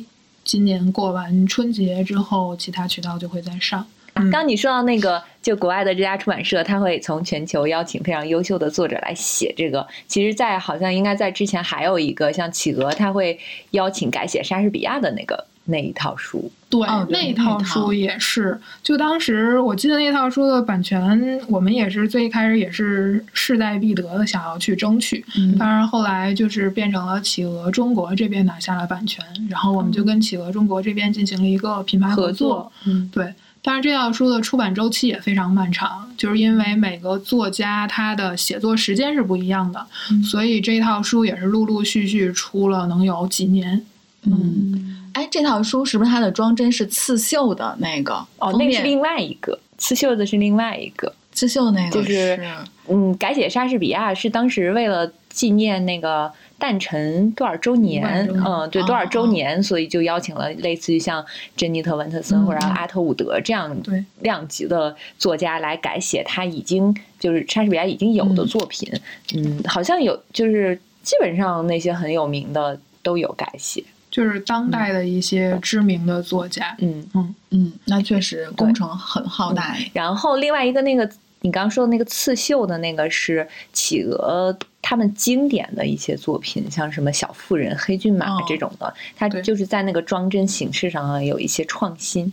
[0.42, 3.86] 今年过完春节之后，其他渠道就会再上。
[4.30, 9.84] 刚你说到那个，就国外的这家出版社，他会从全球邀请非常优秀的作者来写这个。
[10.06, 13.36] 其实，在好像应该在之前还有一个像企鹅，他会
[13.72, 16.50] 邀请改写莎士比亚的那个那一套书。
[16.68, 18.58] 对，哦对那一套书也是。
[18.82, 25.24] 就当时我记得那套书的版权，我们也是最开始也是势在必得的想要去争取。
[25.36, 32.72] 嗯当然后来就是变成了企鹅中国这边拿下了版权，然后我们就跟企鹅中国这边进行了一个品牌合作。
[32.86, 43.84] 嗯，对，但是这套书的出版周期也非常漫长，就是因为每个作家他的写作时间是不一样的，嗯所以这套书也是陆陆续续出了能有几年。
[44.26, 48.14] 嗯，哎，这套书是不是它的装帧是刺绣的那个？
[48.38, 51.12] 哦，那个是另外一个，刺绣的是另外一个。
[51.32, 52.48] 刺绣那个就是是
[52.88, 61.24] 嗯，改写莎士比亚是当时为了纪念那个诞辰多少周年嗯，对，哦多少周哦年，所以就邀请了类似于像
[61.56, 68.88] 珍妮特·文特森嗯或者阿特伍德这样对量级的作家来改写他已经就是莎士比亚已经有的作品，
[69.34, 73.82] 嗯，好像有就是基本上那些很有名的都有改写，
[74.14, 77.04] 就是当代的一些知名的作家，嗯。
[77.14, 79.90] 嗯嗯，那确实工程很浩大哎。
[79.92, 92.32] 然后另外一个那个你刚刚说的那个刺绣的那个是企鹅他们经典的一些作品，像什么小妇人、黑骏马哦这种的，它对就是在那个装帧形式上啊有一些创新。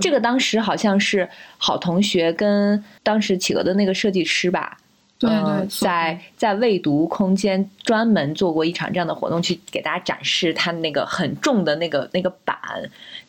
[0.00, 4.76] 这个当时好像是好同学跟当时企鹅的那个设计师吧，
[5.18, 5.30] 对
[5.68, 12.58] 在在未读空间专门做过一场这样的活动，去给大家展示他那个很重的那个那个板，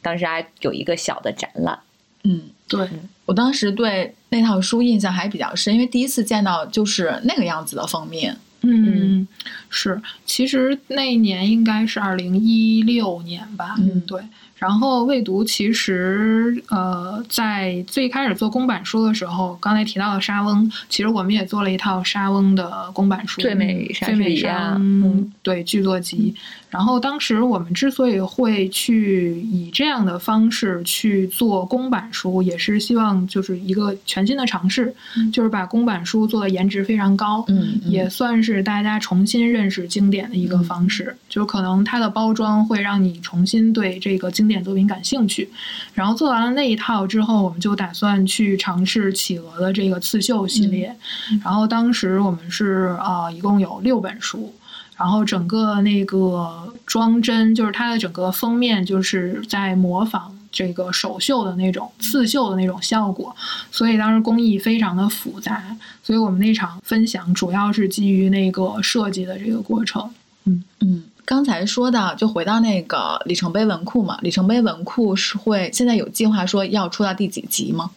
[0.01, 1.79] 当时还有一个小的展览。
[2.23, 2.89] 嗯，对
[3.25, 8.35] 我当时对那套书印象还比较深，因为第一次见到就是那个样子的封面。
[8.61, 9.27] 嗯，
[9.75, 13.75] 是，其实那一年应该是二零一六年吧。
[13.77, 14.21] 嗯对。
[14.57, 26.33] 然后未读其实呃，在最开始做公版书的时候，刚才提到的沙翁，其实我们也做了一套沙翁的公版书，最美莎最美士比亚莎嗯对剧作集。
[26.69, 34.93] 然后当时我们之所以会去以这样的方式去做公版书，也是希望就是一个全新的尝试，
[35.31, 41.15] 就是把公版书做的颜值非常高，嗯嗯也算是大家重新认识经典的一个方式。
[41.27, 45.49] 就可能它的包装会让你重新对这个经典作品感兴趣。
[45.93, 50.95] 然后做完了那一套之后，我们就打算去尝试企鹅的这个刺绣系列。
[51.43, 54.53] 然后当时我们是啊、呃一共有六本书。
[54.97, 63.35] 然后整个那个装帧，就是它的整个封面，就是在模仿这个手绣的那种刺绣的那种效果，
[63.69, 65.61] 所以当时工艺非常的复杂，
[66.01, 70.09] 所以我们那场分享主要是基于那个设计的这个过程。
[70.45, 77.91] 嗯嗯，刚才说到，就回到那个里程碑文库嘛，里程碑文库是会现在有计划说要出到第几集吗？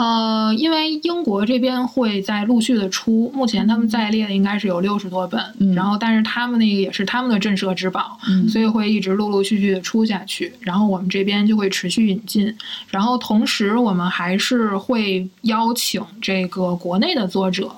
[0.00, 5.74] 呃，因为英国这边会在陆续的出，目前他们在列的应该是有六十多本，嗯。
[5.74, 8.48] 然后但是他们那个也是他们的镇社之宝，嗯。
[8.48, 12.56] 所以会一直陆陆续续的出下去，然后我们这边就会持续引进，
[12.88, 17.70] 然后同时我们还是会邀请这个国内的作者，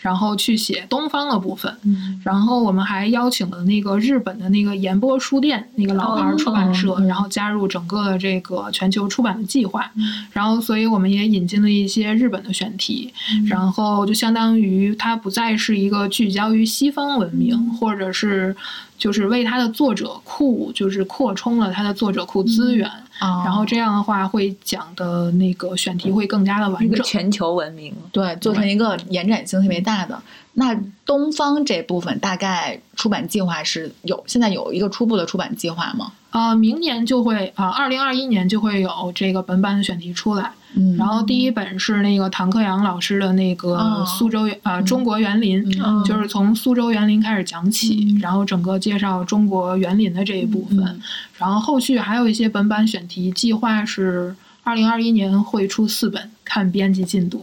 [0.00, 2.20] 然后去写东方的部分，嗯。
[2.24, 9.90] 然后我们还邀请了那个日本的那个岩波书店那个老牌儿出版社，哦然后加入整个的这个全球出版的计划，
[10.32, 13.12] 然后所以我们也引进了一些日本的选题，
[13.46, 18.54] 然后就相当于它不再是一个聚焦于西方文明，或者是
[18.98, 22.90] 就是为它的作者库就是扩充了它的作者库资源，
[23.20, 26.90] 啊然后这样的话会讲的那个选题会更加的完整。
[26.90, 27.94] 个全球文明。
[28.10, 30.20] 对，做成一个延展性特别大的。
[30.54, 30.74] 那
[31.06, 36.12] 东方这部分大概出版计划是有，现在有一个初步的出版计划吗？
[36.30, 40.52] 呃，明年就会啊，二零二一年就会有这个本版的选题出来。
[40.74, 40.96] 嗯。
[40.96, 44.04] 然后第一本是那个唐克阳老师的那个哦。
[44.06, 46.02] 苏州呃中国园林，嗯。
[46.04, 48.18] 就是从苏州园林开始讲起，嗯。
[48.20, 51.00] 然后整个介绍中国园林的这一部分，嗯。
[51.38, 57.40] 然后后续还有一些本版选题，计划是二零二一年会出四本，看编辑进度，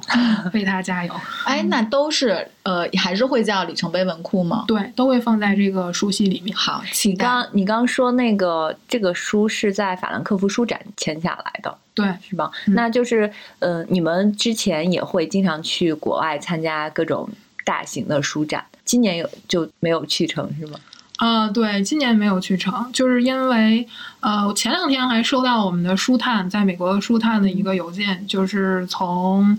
[0.53, 1.13] 为他加油。
[1.45, 4.65] 哎，那都是呃，还是会叫里程碑文库吗？
[4.67, 6.53] 对，都会放在这个书系里面。
[6.53, 7.25] 好，期待。
[7.25, 12.51] 刚你刚说那个这个书是在法兰克福书展签下来的，对，是吧？
[12.65, 17.29] 嗯那就是呃，你们之前也会经常去国外参加各种
[17.63, 20.77] 大型的书展，今年有就没有去成是吗？
[21.17, 23.87] 啊、对，今年没有去成，就是因为
[24.21, 29.57] 呃，我前两天还收到我们的书探在美国的书探的一个邮件，就是从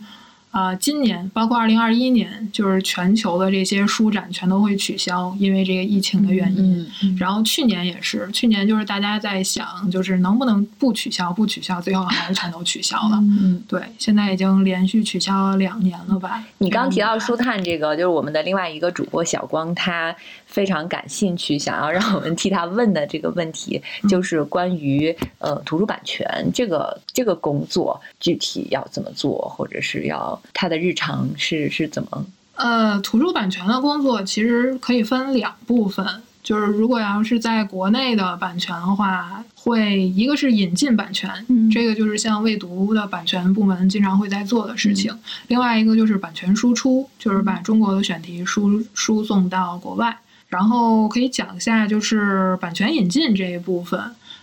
[0.51, 6.81] 啊、今年包括二零二一年，就是全球的这些书展全都会取消，因为这个疫情的原因。
[6.81, 13.19] 嗯嗯然后去年也是，去年就是大家在想，就是能不能不取消，不取消，最后还是全都取消了。
[13.21, 16.43] 嗯对，现在已经连续取消了两年了吧？
[16.59, 20.17] 你刚提到书探这个，就是我们的另外一个主播小光，他
[20.49, 24.09] 非常感兴趣，想要让我们替他问的这个问题，嗯。
[24.09, 32.27] 就是关于呃图书版权这个这个工作具体要怎么做，或者是要他的日常是是怎么？
[32.57, 36.05] 呃，图书版权的工作其实可以分两部分，
[36.43, 41.71] 就是如果要是在国内的版权的话，会一个是引进版权，嗯。
[41.71, 45.13] 这个就是像未读的版权部门经常会在做的事情；
[45.47, 50.19] 另外一个就是版权输出，就是把中国的选题输输送到国外。
[50.49, 54.01] 然后可以讲一下，就是版权引进这一部分。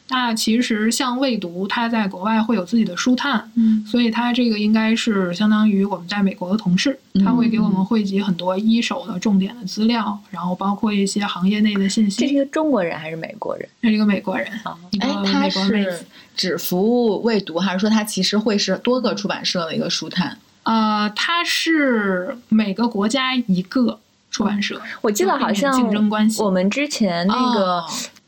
[0.07, 12.21] 那其实像未读，它在国外会有自己的书探，嗯所以它这个应该是相当于我们在美国的同事，他会给我们汇集很多一手的重点的资料，然后包括一些行业内的信息。
[12.21, 14.77] 这是一个中国人还是美国人这是一个美国人，啊？
[14.99, 16.05] 哎，他是。
[16.35, 20.37] 只服务未读，还是说他其实会是多个出版社的一个书探？
[20.63, 24.01] 呃，它是每个国家一个
[24.35, 27.85] 出版社，我记得好像就避免竞争关系我们之前那个哦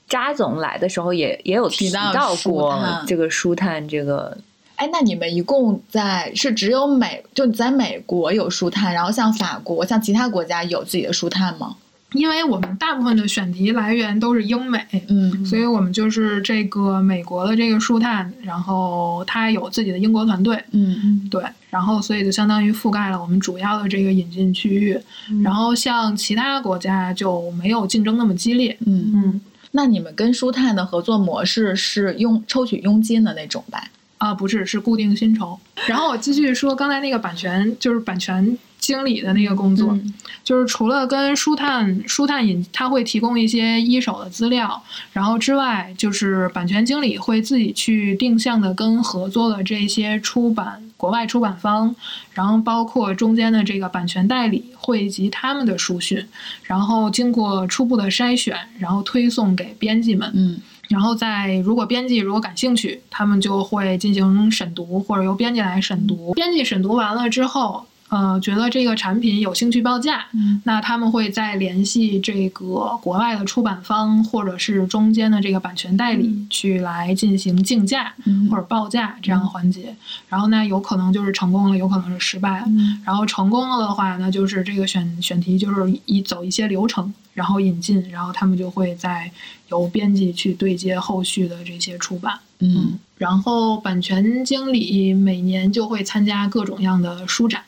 [0.07, 4.37] 扎总来的时候也也有提到过这个书探这个
[4.77, 11.75] 哎，那你们一共在是只有美就在美国有书探，然后像法国、像其他国家有自己的书探吗？
[12.13, 14.79] 因为我们大部分的选题来源都是英美，
[15.09, 24.97] 嗯所以我们就是这个美国的这个书探，然后他有自己的英国团队，嗯嗯对，然后所以就相当于覆盖了我们主要的这个引进区域，
[25.43, 29.11] 然后像其他国家就没有竞争那么激烈，嗯。
[29.13, 29.41] 嗯。
[29.71, 33.83] 那你们跟书探的合作模式是用抽取佣金的那种吧？
[34.17, 35.59] 啊，不是，是固定薪酬。
[35.85, 40.13] 然后我继续说刚才那个版权，就是版权经理的那个工作，嗯
[40.45, 44.81] 就是除了跟书探书探引，他会提供一些一手的资料，
[45.11, 51.93] 然后之外，就是版权经理会自己去定向的跟合作的这些出版国外出版方，
[52.31, 56.25] 然后包括中间的这个版权代理汇集他们的书讯，
[56.63, 60.31] 然后经过初步的筛选，然后推送给编辑们。
[60.33, 66.31] 嗯然后在如果编辑如果感兴趣，他们就会进行审读，或者由编辑来审读。
[66.33, 79.93] 编辑审读完了之后，呃，觉得这个产品有兴趣报价，嗯那他们会再联系这个国外的出版方或者是中间的这个版权代理嗯去来进行竞价嗯或者报价这样的环节。
[80.29, 82.65] 然后呢，有可能就是成功了，有可能是失败了。
[82.67, 89.29] 嗯然后成功了的话，那就是这个选选题就是一走一些流程，然后引进，然后他们就会再
[89.69, 92.39] 由编辑去对接后续的这些出版。
[92.59, 97.63] 嗯然后版权经理每年就会参加各种样的书展，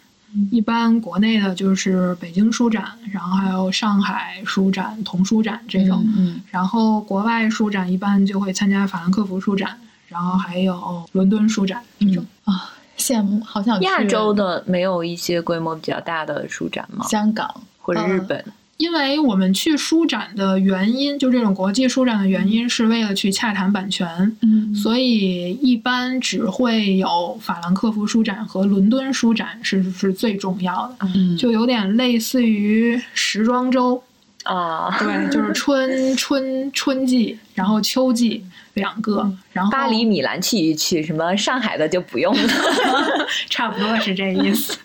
[0.51, 6.03] 一般国内的就是北京书展，然后还有上海书展、童书展这种。
[6.17, 9.77] 嗯然后国外书展一般就会参加法兰克福书展，
[10.07, 12.25] 然后还有伦敦书展这种。
[12.45, 17.05] 嗯啊，羡慕，好想去亚洲的没有一些规模比较大的书展吗？
[17.07, 17.49] 香港，
[17.79, 18.43] 或者日本？
[18.79, 24.07] 因为我们去书展的原因，就这种国际书展的原因，是为了去洽谈版权，
[24.41, 34.01] 嗯所以一般只会有法兰克福书展和伦敦书展是是最重要的，嗯就有点类似于时装周，
[34.43, 42.49] 啊，对，就是春春春季，然后秋季两个，然后巴黎、米兰去一去，什么上海的就不用了。
[43.49, 44.77] 差不多是这意思。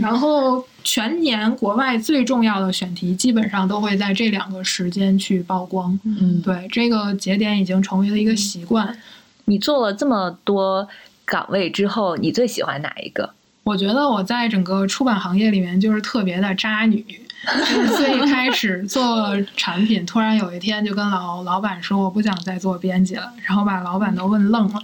[0.00, 5.98] 然后全年国外最重要的选题，基本上都会在这两个时间去曝光。
[6.04, 8.96] 嗯对，这个节点已经成为了一个习惯。
[9.44, 10.86] 你做了这么多
[11.24, 13.30] 岗位之后，你最喜欢哪一个？
[13.64, 17.04] 我觉得我在整个出版行业里面就是特别的渣女，
[17.68, 24.82] 就是最开始做产品，突然有一天就跟老老板说我不想再做编辑了，然后把老板都问愣了，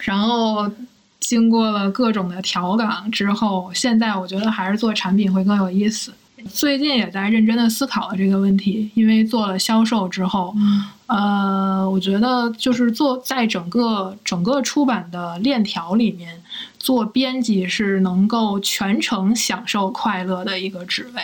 [0.00, 0.70] 然后
[1.26, 6.12] 经过了各种的调岗之后，现在我觉得还是做产品会更有意思。
[6.52, 10.54] 最近也在认真的思考了这个问题，因为做了销售之后，
[11.06, 16.42] 呃，我觉得就是做在整个整个出版的链条里面，
[16.78, 21.22] 做编辑是能够全程享受快乐的一个职位，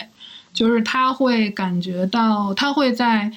[0.51, 3.31] 就是他会感觉到，他会在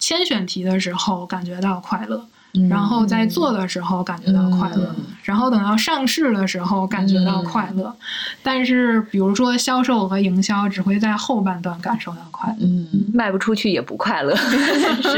[0.00, 2.26] 签选题的时候感觉到快乐，
[2.68, 7.94] 然后在做的时候感觉到快乐，嗯然后等到上市的时候感觉到快乐，
[8.42, 12.56] 但是比如说销售和营销只会在后半段感受到快乐。
[12.60, 14.34] 嗯，卖不出去也不快乐。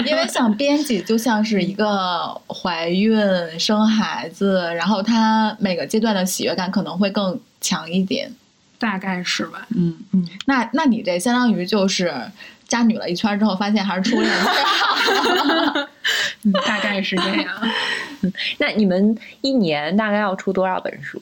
[0.05, 3.17] 因为像编辑就像是一个怀孕、
[3.59, 8.33] 生孩子，然后他每个阶段的喜悦感可能会更强一点。
[8.81, 9.67] 大概是吧？
[9.77, 12.15] 嗯嗯，那那你这相当于就是
[12.71, 15.89] 家女了一圈之后，发现还是初恋最好。
[16.45, 17.55] 嗯，大概是这样。
[18.23, 21.21] 嗯那你们一年大概要出多少本书？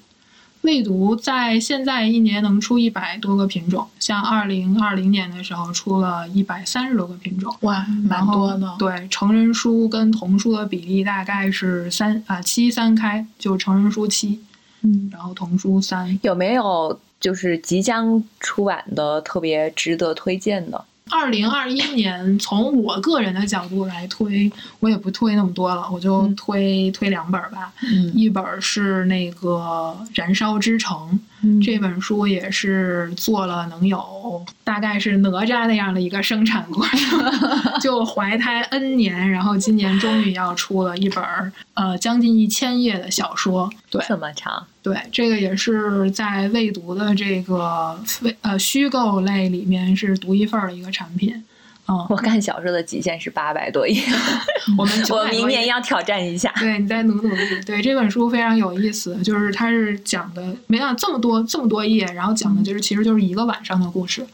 [0.63, 8.75] 未读在现在一年能出一百多个品种，像二零二零年的时候出了一百三十多个品种，哇，蛮多的。
[8.81, 14.41] 对，成人书跟童书的比例大概是三啊七三开，就成人书七，
[14.83, 16.19] 嗯然后童书三。
[16.23, 20.85] 有没有就是即将出版的特别值得推荐的？
[21.11, 24.51] 二零二一年，从我个人的角度来推，
[24.81, 27.73] 我也不推那么多了，我就嗯推、推两本儿吧。
[27.83, 30.97] 嗯一本儿是那个《燃烧之城》，
[31.43, 37.21] 嗯这本书也是做了能有大概是哪吒那样的一个生产过程，
[37.81, 43.71] 就怀胎 N 年，然后今年终于要出了一本儿呃将近一千页的小说。
[43.91, 44.67] 对这么长？
[44.89, 51.45] 对，这个也是在未读的这个非呃虚构类里面是独一份儿的一个产品。
[51.91, 54.03] 嗯，我看小说的极限是八百多页，
[54.79, 56.51] 我们我明年要挑战一下。
[56.59, 57.61] 对，你再努努力。
[57.67, 64.27] 对这本书非常有意思，就是它是讲的没想到这么多这么多页，然后讲的就是其实就是一个晚上的故事，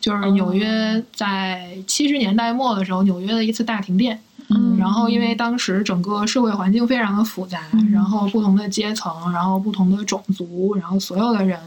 [0.00, 4.20] 就是纽约在七十年代末的时候，纽约的一次大停电。
[4.48, 7.60] 嗯然后因为当时整个社会环境非常的复杂，
[7.92, 11.58] 然后不同的阶层，然后不同的种族，然后所有的人，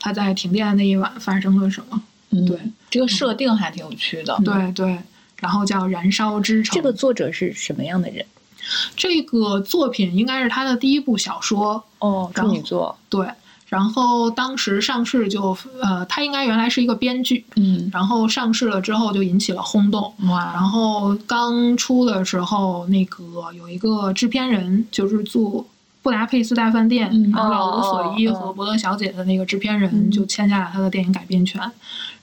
[0.00, 2.02] 他在停电的那一晚发生了什么？
[2.30, 2.58] 嗯对
[2.90, 4.38] 这个设定还挺有趣的。
[4.44, 4.98] 对对。
[5.38, 6.72] 然后叫《燃烧之城》。
[6.76, 8.24] 这个作者是什么样的人？
[8.96, 12.96] 这个作品应该是他的第一部小说，哦，处女座。
[13.10, 13.26] 对，
[13.72, 20.12] 然后当时上市就呃，他应该原来是一个编剧，嗯，然后上市了之后就引起了轰动。
[20.28, 25.66] 哇，然后刚出的时候，那个有一个制片人，就是做
[26.02, 31.58] 布达佩斯大饭店》嗯然后老无所依和伯乐小姐的那个制片人嗯就签下了他的电影改编权，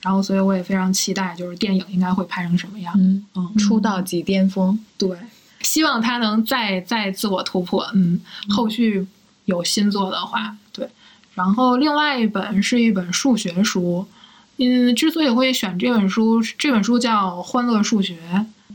[0.01, 2.93] 然后所以我也非常期待，就是电影应该会拍成什么样。
[2.95, 4.77] 嗯，嗯，出道即巅峰。
[4.99, 5.17] 对，
[5.61, 7.89] 希望他能再再自我突破。
[7.95, 8.19] 嗯，
[8.49, 9.07] 后续
[9.45, 10.87] 有新作的话，对。
[11.39, 14.05] 然后另外一本是一本数学书，
[14.57, 18.17] 嗯，之所以会选这本书，这本书叫《欢乐数学》。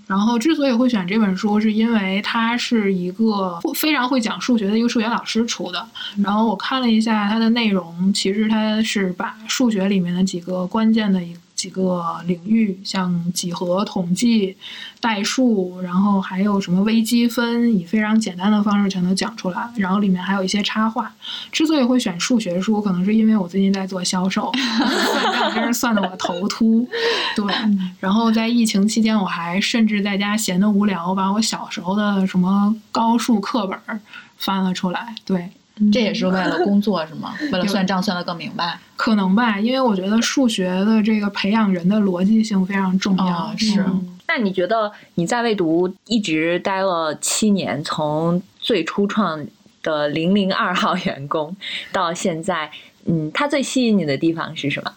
[0.06, 5.86] 然后之所以会选这本书，是因为它是一个非常会讲数学的一个数学老师出的。
[6.22, 11.34] 然后我看了一下它的内容，其实它是把数学里面的几个关键的一
[11.64, 14.54] 几个领域，像几何、统计、
[15.00, 19.66] 代数，然后还有什么微积分，以非常简单的方式全都讲出来。
[19.78, 21.10] 然后里面还有一些插画。
[21.50, 26.86] 之所以会选数学书，可能是因为我最近在做销售， 算账真是算的我头秃。
[27.34, 27.46] 对，
[27.98, 33.98] 然后在疫情期间，我还甚至在家闲得无聊，把我小时候的什么高数课本儿
[34.36, 35.14] 翻了出来。
[35.24, 35.48] 对，
[35.92, 37.34] 这也是为了工作是吗？
[37.52, 38.78] 为了算账算得更明白。
[38.96, 43.24] 可能吧，因为我觉得数学的这个培养人的逻辑性非常重要。
[43.26, 49.46] 哦是嗯那你觉得你在未读一直待了七年，从最初创
[49.82, 51.54] 的零零二号员工
[51.92, 52.70] 到现在，
[53.04, 54.92] 嗯，它最吸引你的地方是什么？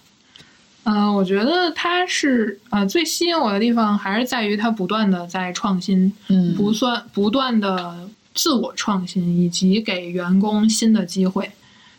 [0.85, 8.07] 呃，我觉得它是呃最吸引我的地方还是在于它不断的在创新，嗯不算不断的
[8.37, 11.51] 自我创新，以及给员工新的机会。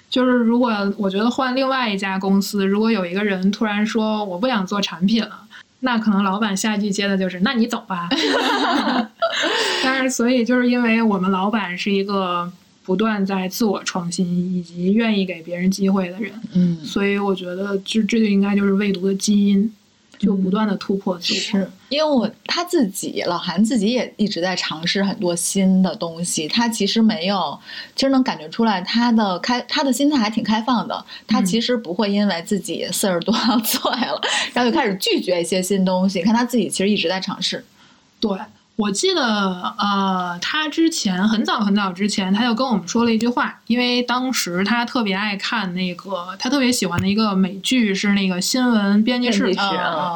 [0.08, 5.40] 就是如果我觉得换另外一家公司，如果有一个人突然说我不想做产品了，
[5.80, 8.08] 那可能老板下一句接的就是那你走吧。
[9.84, 12.50] 但是所以就是因为我们老板是一个
[12.84, 19.70] 不断在自我创新以及愿意给别人机会的人，嗯，所以我觉得这这就应该就是未读的基因，
[20.18, 21.38] 就不断的突破自我。
[21.38, 27.58] 是因为我他自己老韩自己也一直在尝试很多新的东西，他其实没有，
[27.94, 34.20] 其实能感觉出来他的开他的心态还挺开放的，他嗯其实不会因为自己四十多 岁了，
[34.52, 36.18] 然后就开始拒绝一些新东西。
[36.18, 37.64] 你看他自己其实一直在尝试，
[38.20, 38.30] 对，
[38.78, 49.52] 我记得呃，他之前很早很早之前，他就跟我们说了一句话，因为当时他特别爱看那个，他特别喜欢的一个美剧是那个《新闻编辑室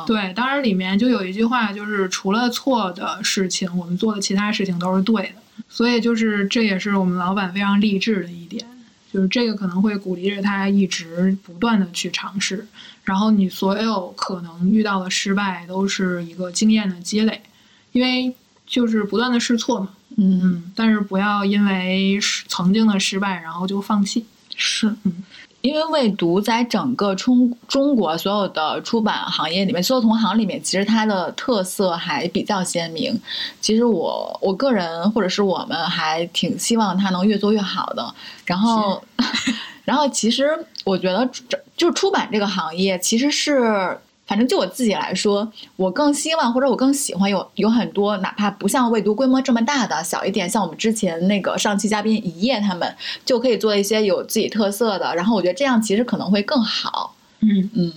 [0.07, 5.65] 对，当然里面就有一句话，就是除了错的事情，我们做的其他事情都是对的。
[5.69, 8.65] 所以就是这也是我们老板非常励志的一点，
[9.13, 12.65] 就是这个可能会鼓励着他一直不断的去尝试，
[13.03, 17.43] 然后你所有可能遇到的失败都是一个经验的积累，
[17.91, 18.33] 因为
[18.73, 24.25] 就是不断的试错嘛，嗯，嗯，但是不要因为是曾经的失败然后就放弃，
[24.57, 25.23] 是，嗯。
[25.61, 33.21] 因为未读在整个中中国所有的出版行业里面，所有同行里面，其实它的特色还比较鲜明。
[33.61, 38.13] 其实我我个人或者是我们还挺希望它能越做越好的。
[38.45, 39.05] 然后，
[39.85, 40.49] 然后其实
[40.85, 43.97] 我觉得这就是出版这个行业其实是。
[44.27, 52.95] 反正就我自己来说，我更希望或者我更喜欢有有很多哪怕不像未读规模这么大的小一点，像我们之前那个上期嘉宾一夜他们
[53.25, 57.15] 就可以做一些有自己特色的，然后我觉得这样其实可能会更好。
[57.41, 57.93] 嗯，嗯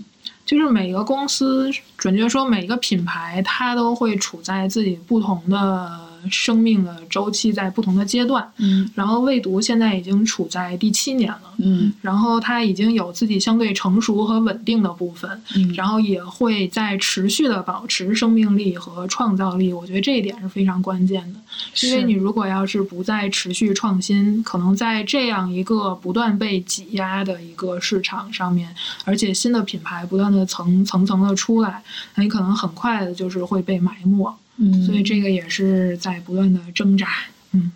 [0.46, 6.00] 就是每个公司，准确说每一个品牌，它都会处在自己不同的
[6.32, 8.50] 生命的周期，在不同的阶段。
[8.58, 19.74] 嗯然后未读现在已经处在第七年了，嗯然后它已经有自己相对成熟和稳定的部分，嗯然后也会在持续的保持生命力和创造力。
[19.74, 21.40] 我觉得这一点是非常关键的，
[21.88, 28.74] 因为你如果要是不再持续创新，可能在这样一个不断被挤压的一个市场上面，
[29.04, 31.82] 而且新的品牌不断的层层层的出来，
[32.16, 34.34] 那你可能很快的就是会被埋没。
[34.58, 37.08] 嗯，所以这个也是在不断的挣扎。
[37.52, 37.72] 嗯，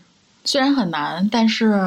[0.45, 1.79] 虽然很难，但是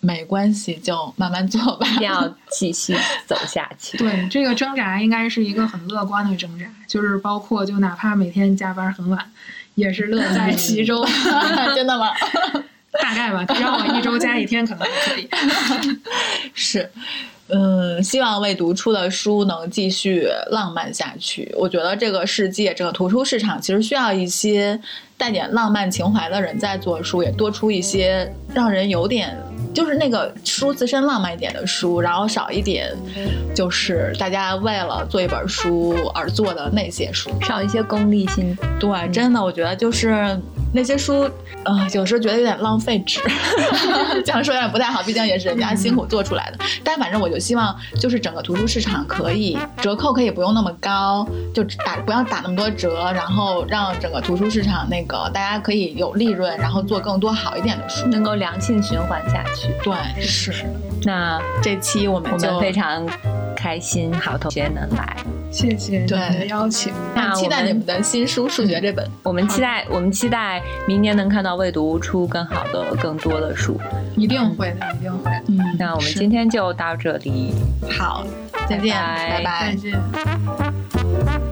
[0.00, 1.86] 没关系，就慢慢做吧。
[1.88, 3.96] 一定要继续走下去。
[3.98, 9.30] 对，这个挣扎应该是一个很乐观的挣扎，就是包括就哪怕每天加班很晚，
[9.74, 11.04] 也是乐在其中。
[11.74, 12.10] 真的吗？
[13.02, 15.28] 大概吧，让我一周加一天可能还可以。
[16.54, 16.90] 是，
[17.48, 21.54] 嗯，希望未读出的书能继续浪漫下去。
[21.56, 24.80] 我觉得这个世界，这个图书市场其实需要一些
[25.16, 29.36] 带点浪漫情怀的人在做书，也多出一些让人有点。
[29.72, 32.90] 就是那个书自身浪漫一点的书，然后少一点，
[33.54, 37.30] 就是大家为了做一本书而做的那些书。
[37.42, 40.40] 少一些功利心，对，真的，我觉得就是
[40.72, 41.28] 那些书，
[41.64, 43.20] 呃，有时候觉得有点浪费纸，
[44.24, 46.58] 这样说有点不太好，毕竟也是人家辛苦做出来的。
[46.84, 59.68] 但反正我就希望，就是整个图书市场可以折扣可以不用那么高，就打不要打那么多折，然后让整个图书市场那个大家可以有利润，然后做更多好一点的书，能够良性循环下去。
[59.82, 60.52] 对，是。
[61.04, 63.06] 那这期我们我们非常
[63.66, 65.16] 开心，好同学能来。
[65.50, 69.04] 谢谢你的邀请，那期待你们的新书《数学》这本。
[69.24, 73.76] 我们期待，我们期待明年能看到未读出更好的、更多的书。
[74.16, 75.32] 一定会的，一定会。
[75.48, 77.56] 嗯，那我们今天就到这里。
[77.90, 78.24] 好，
[78.68, 81.45] 再见，拜拜，再见。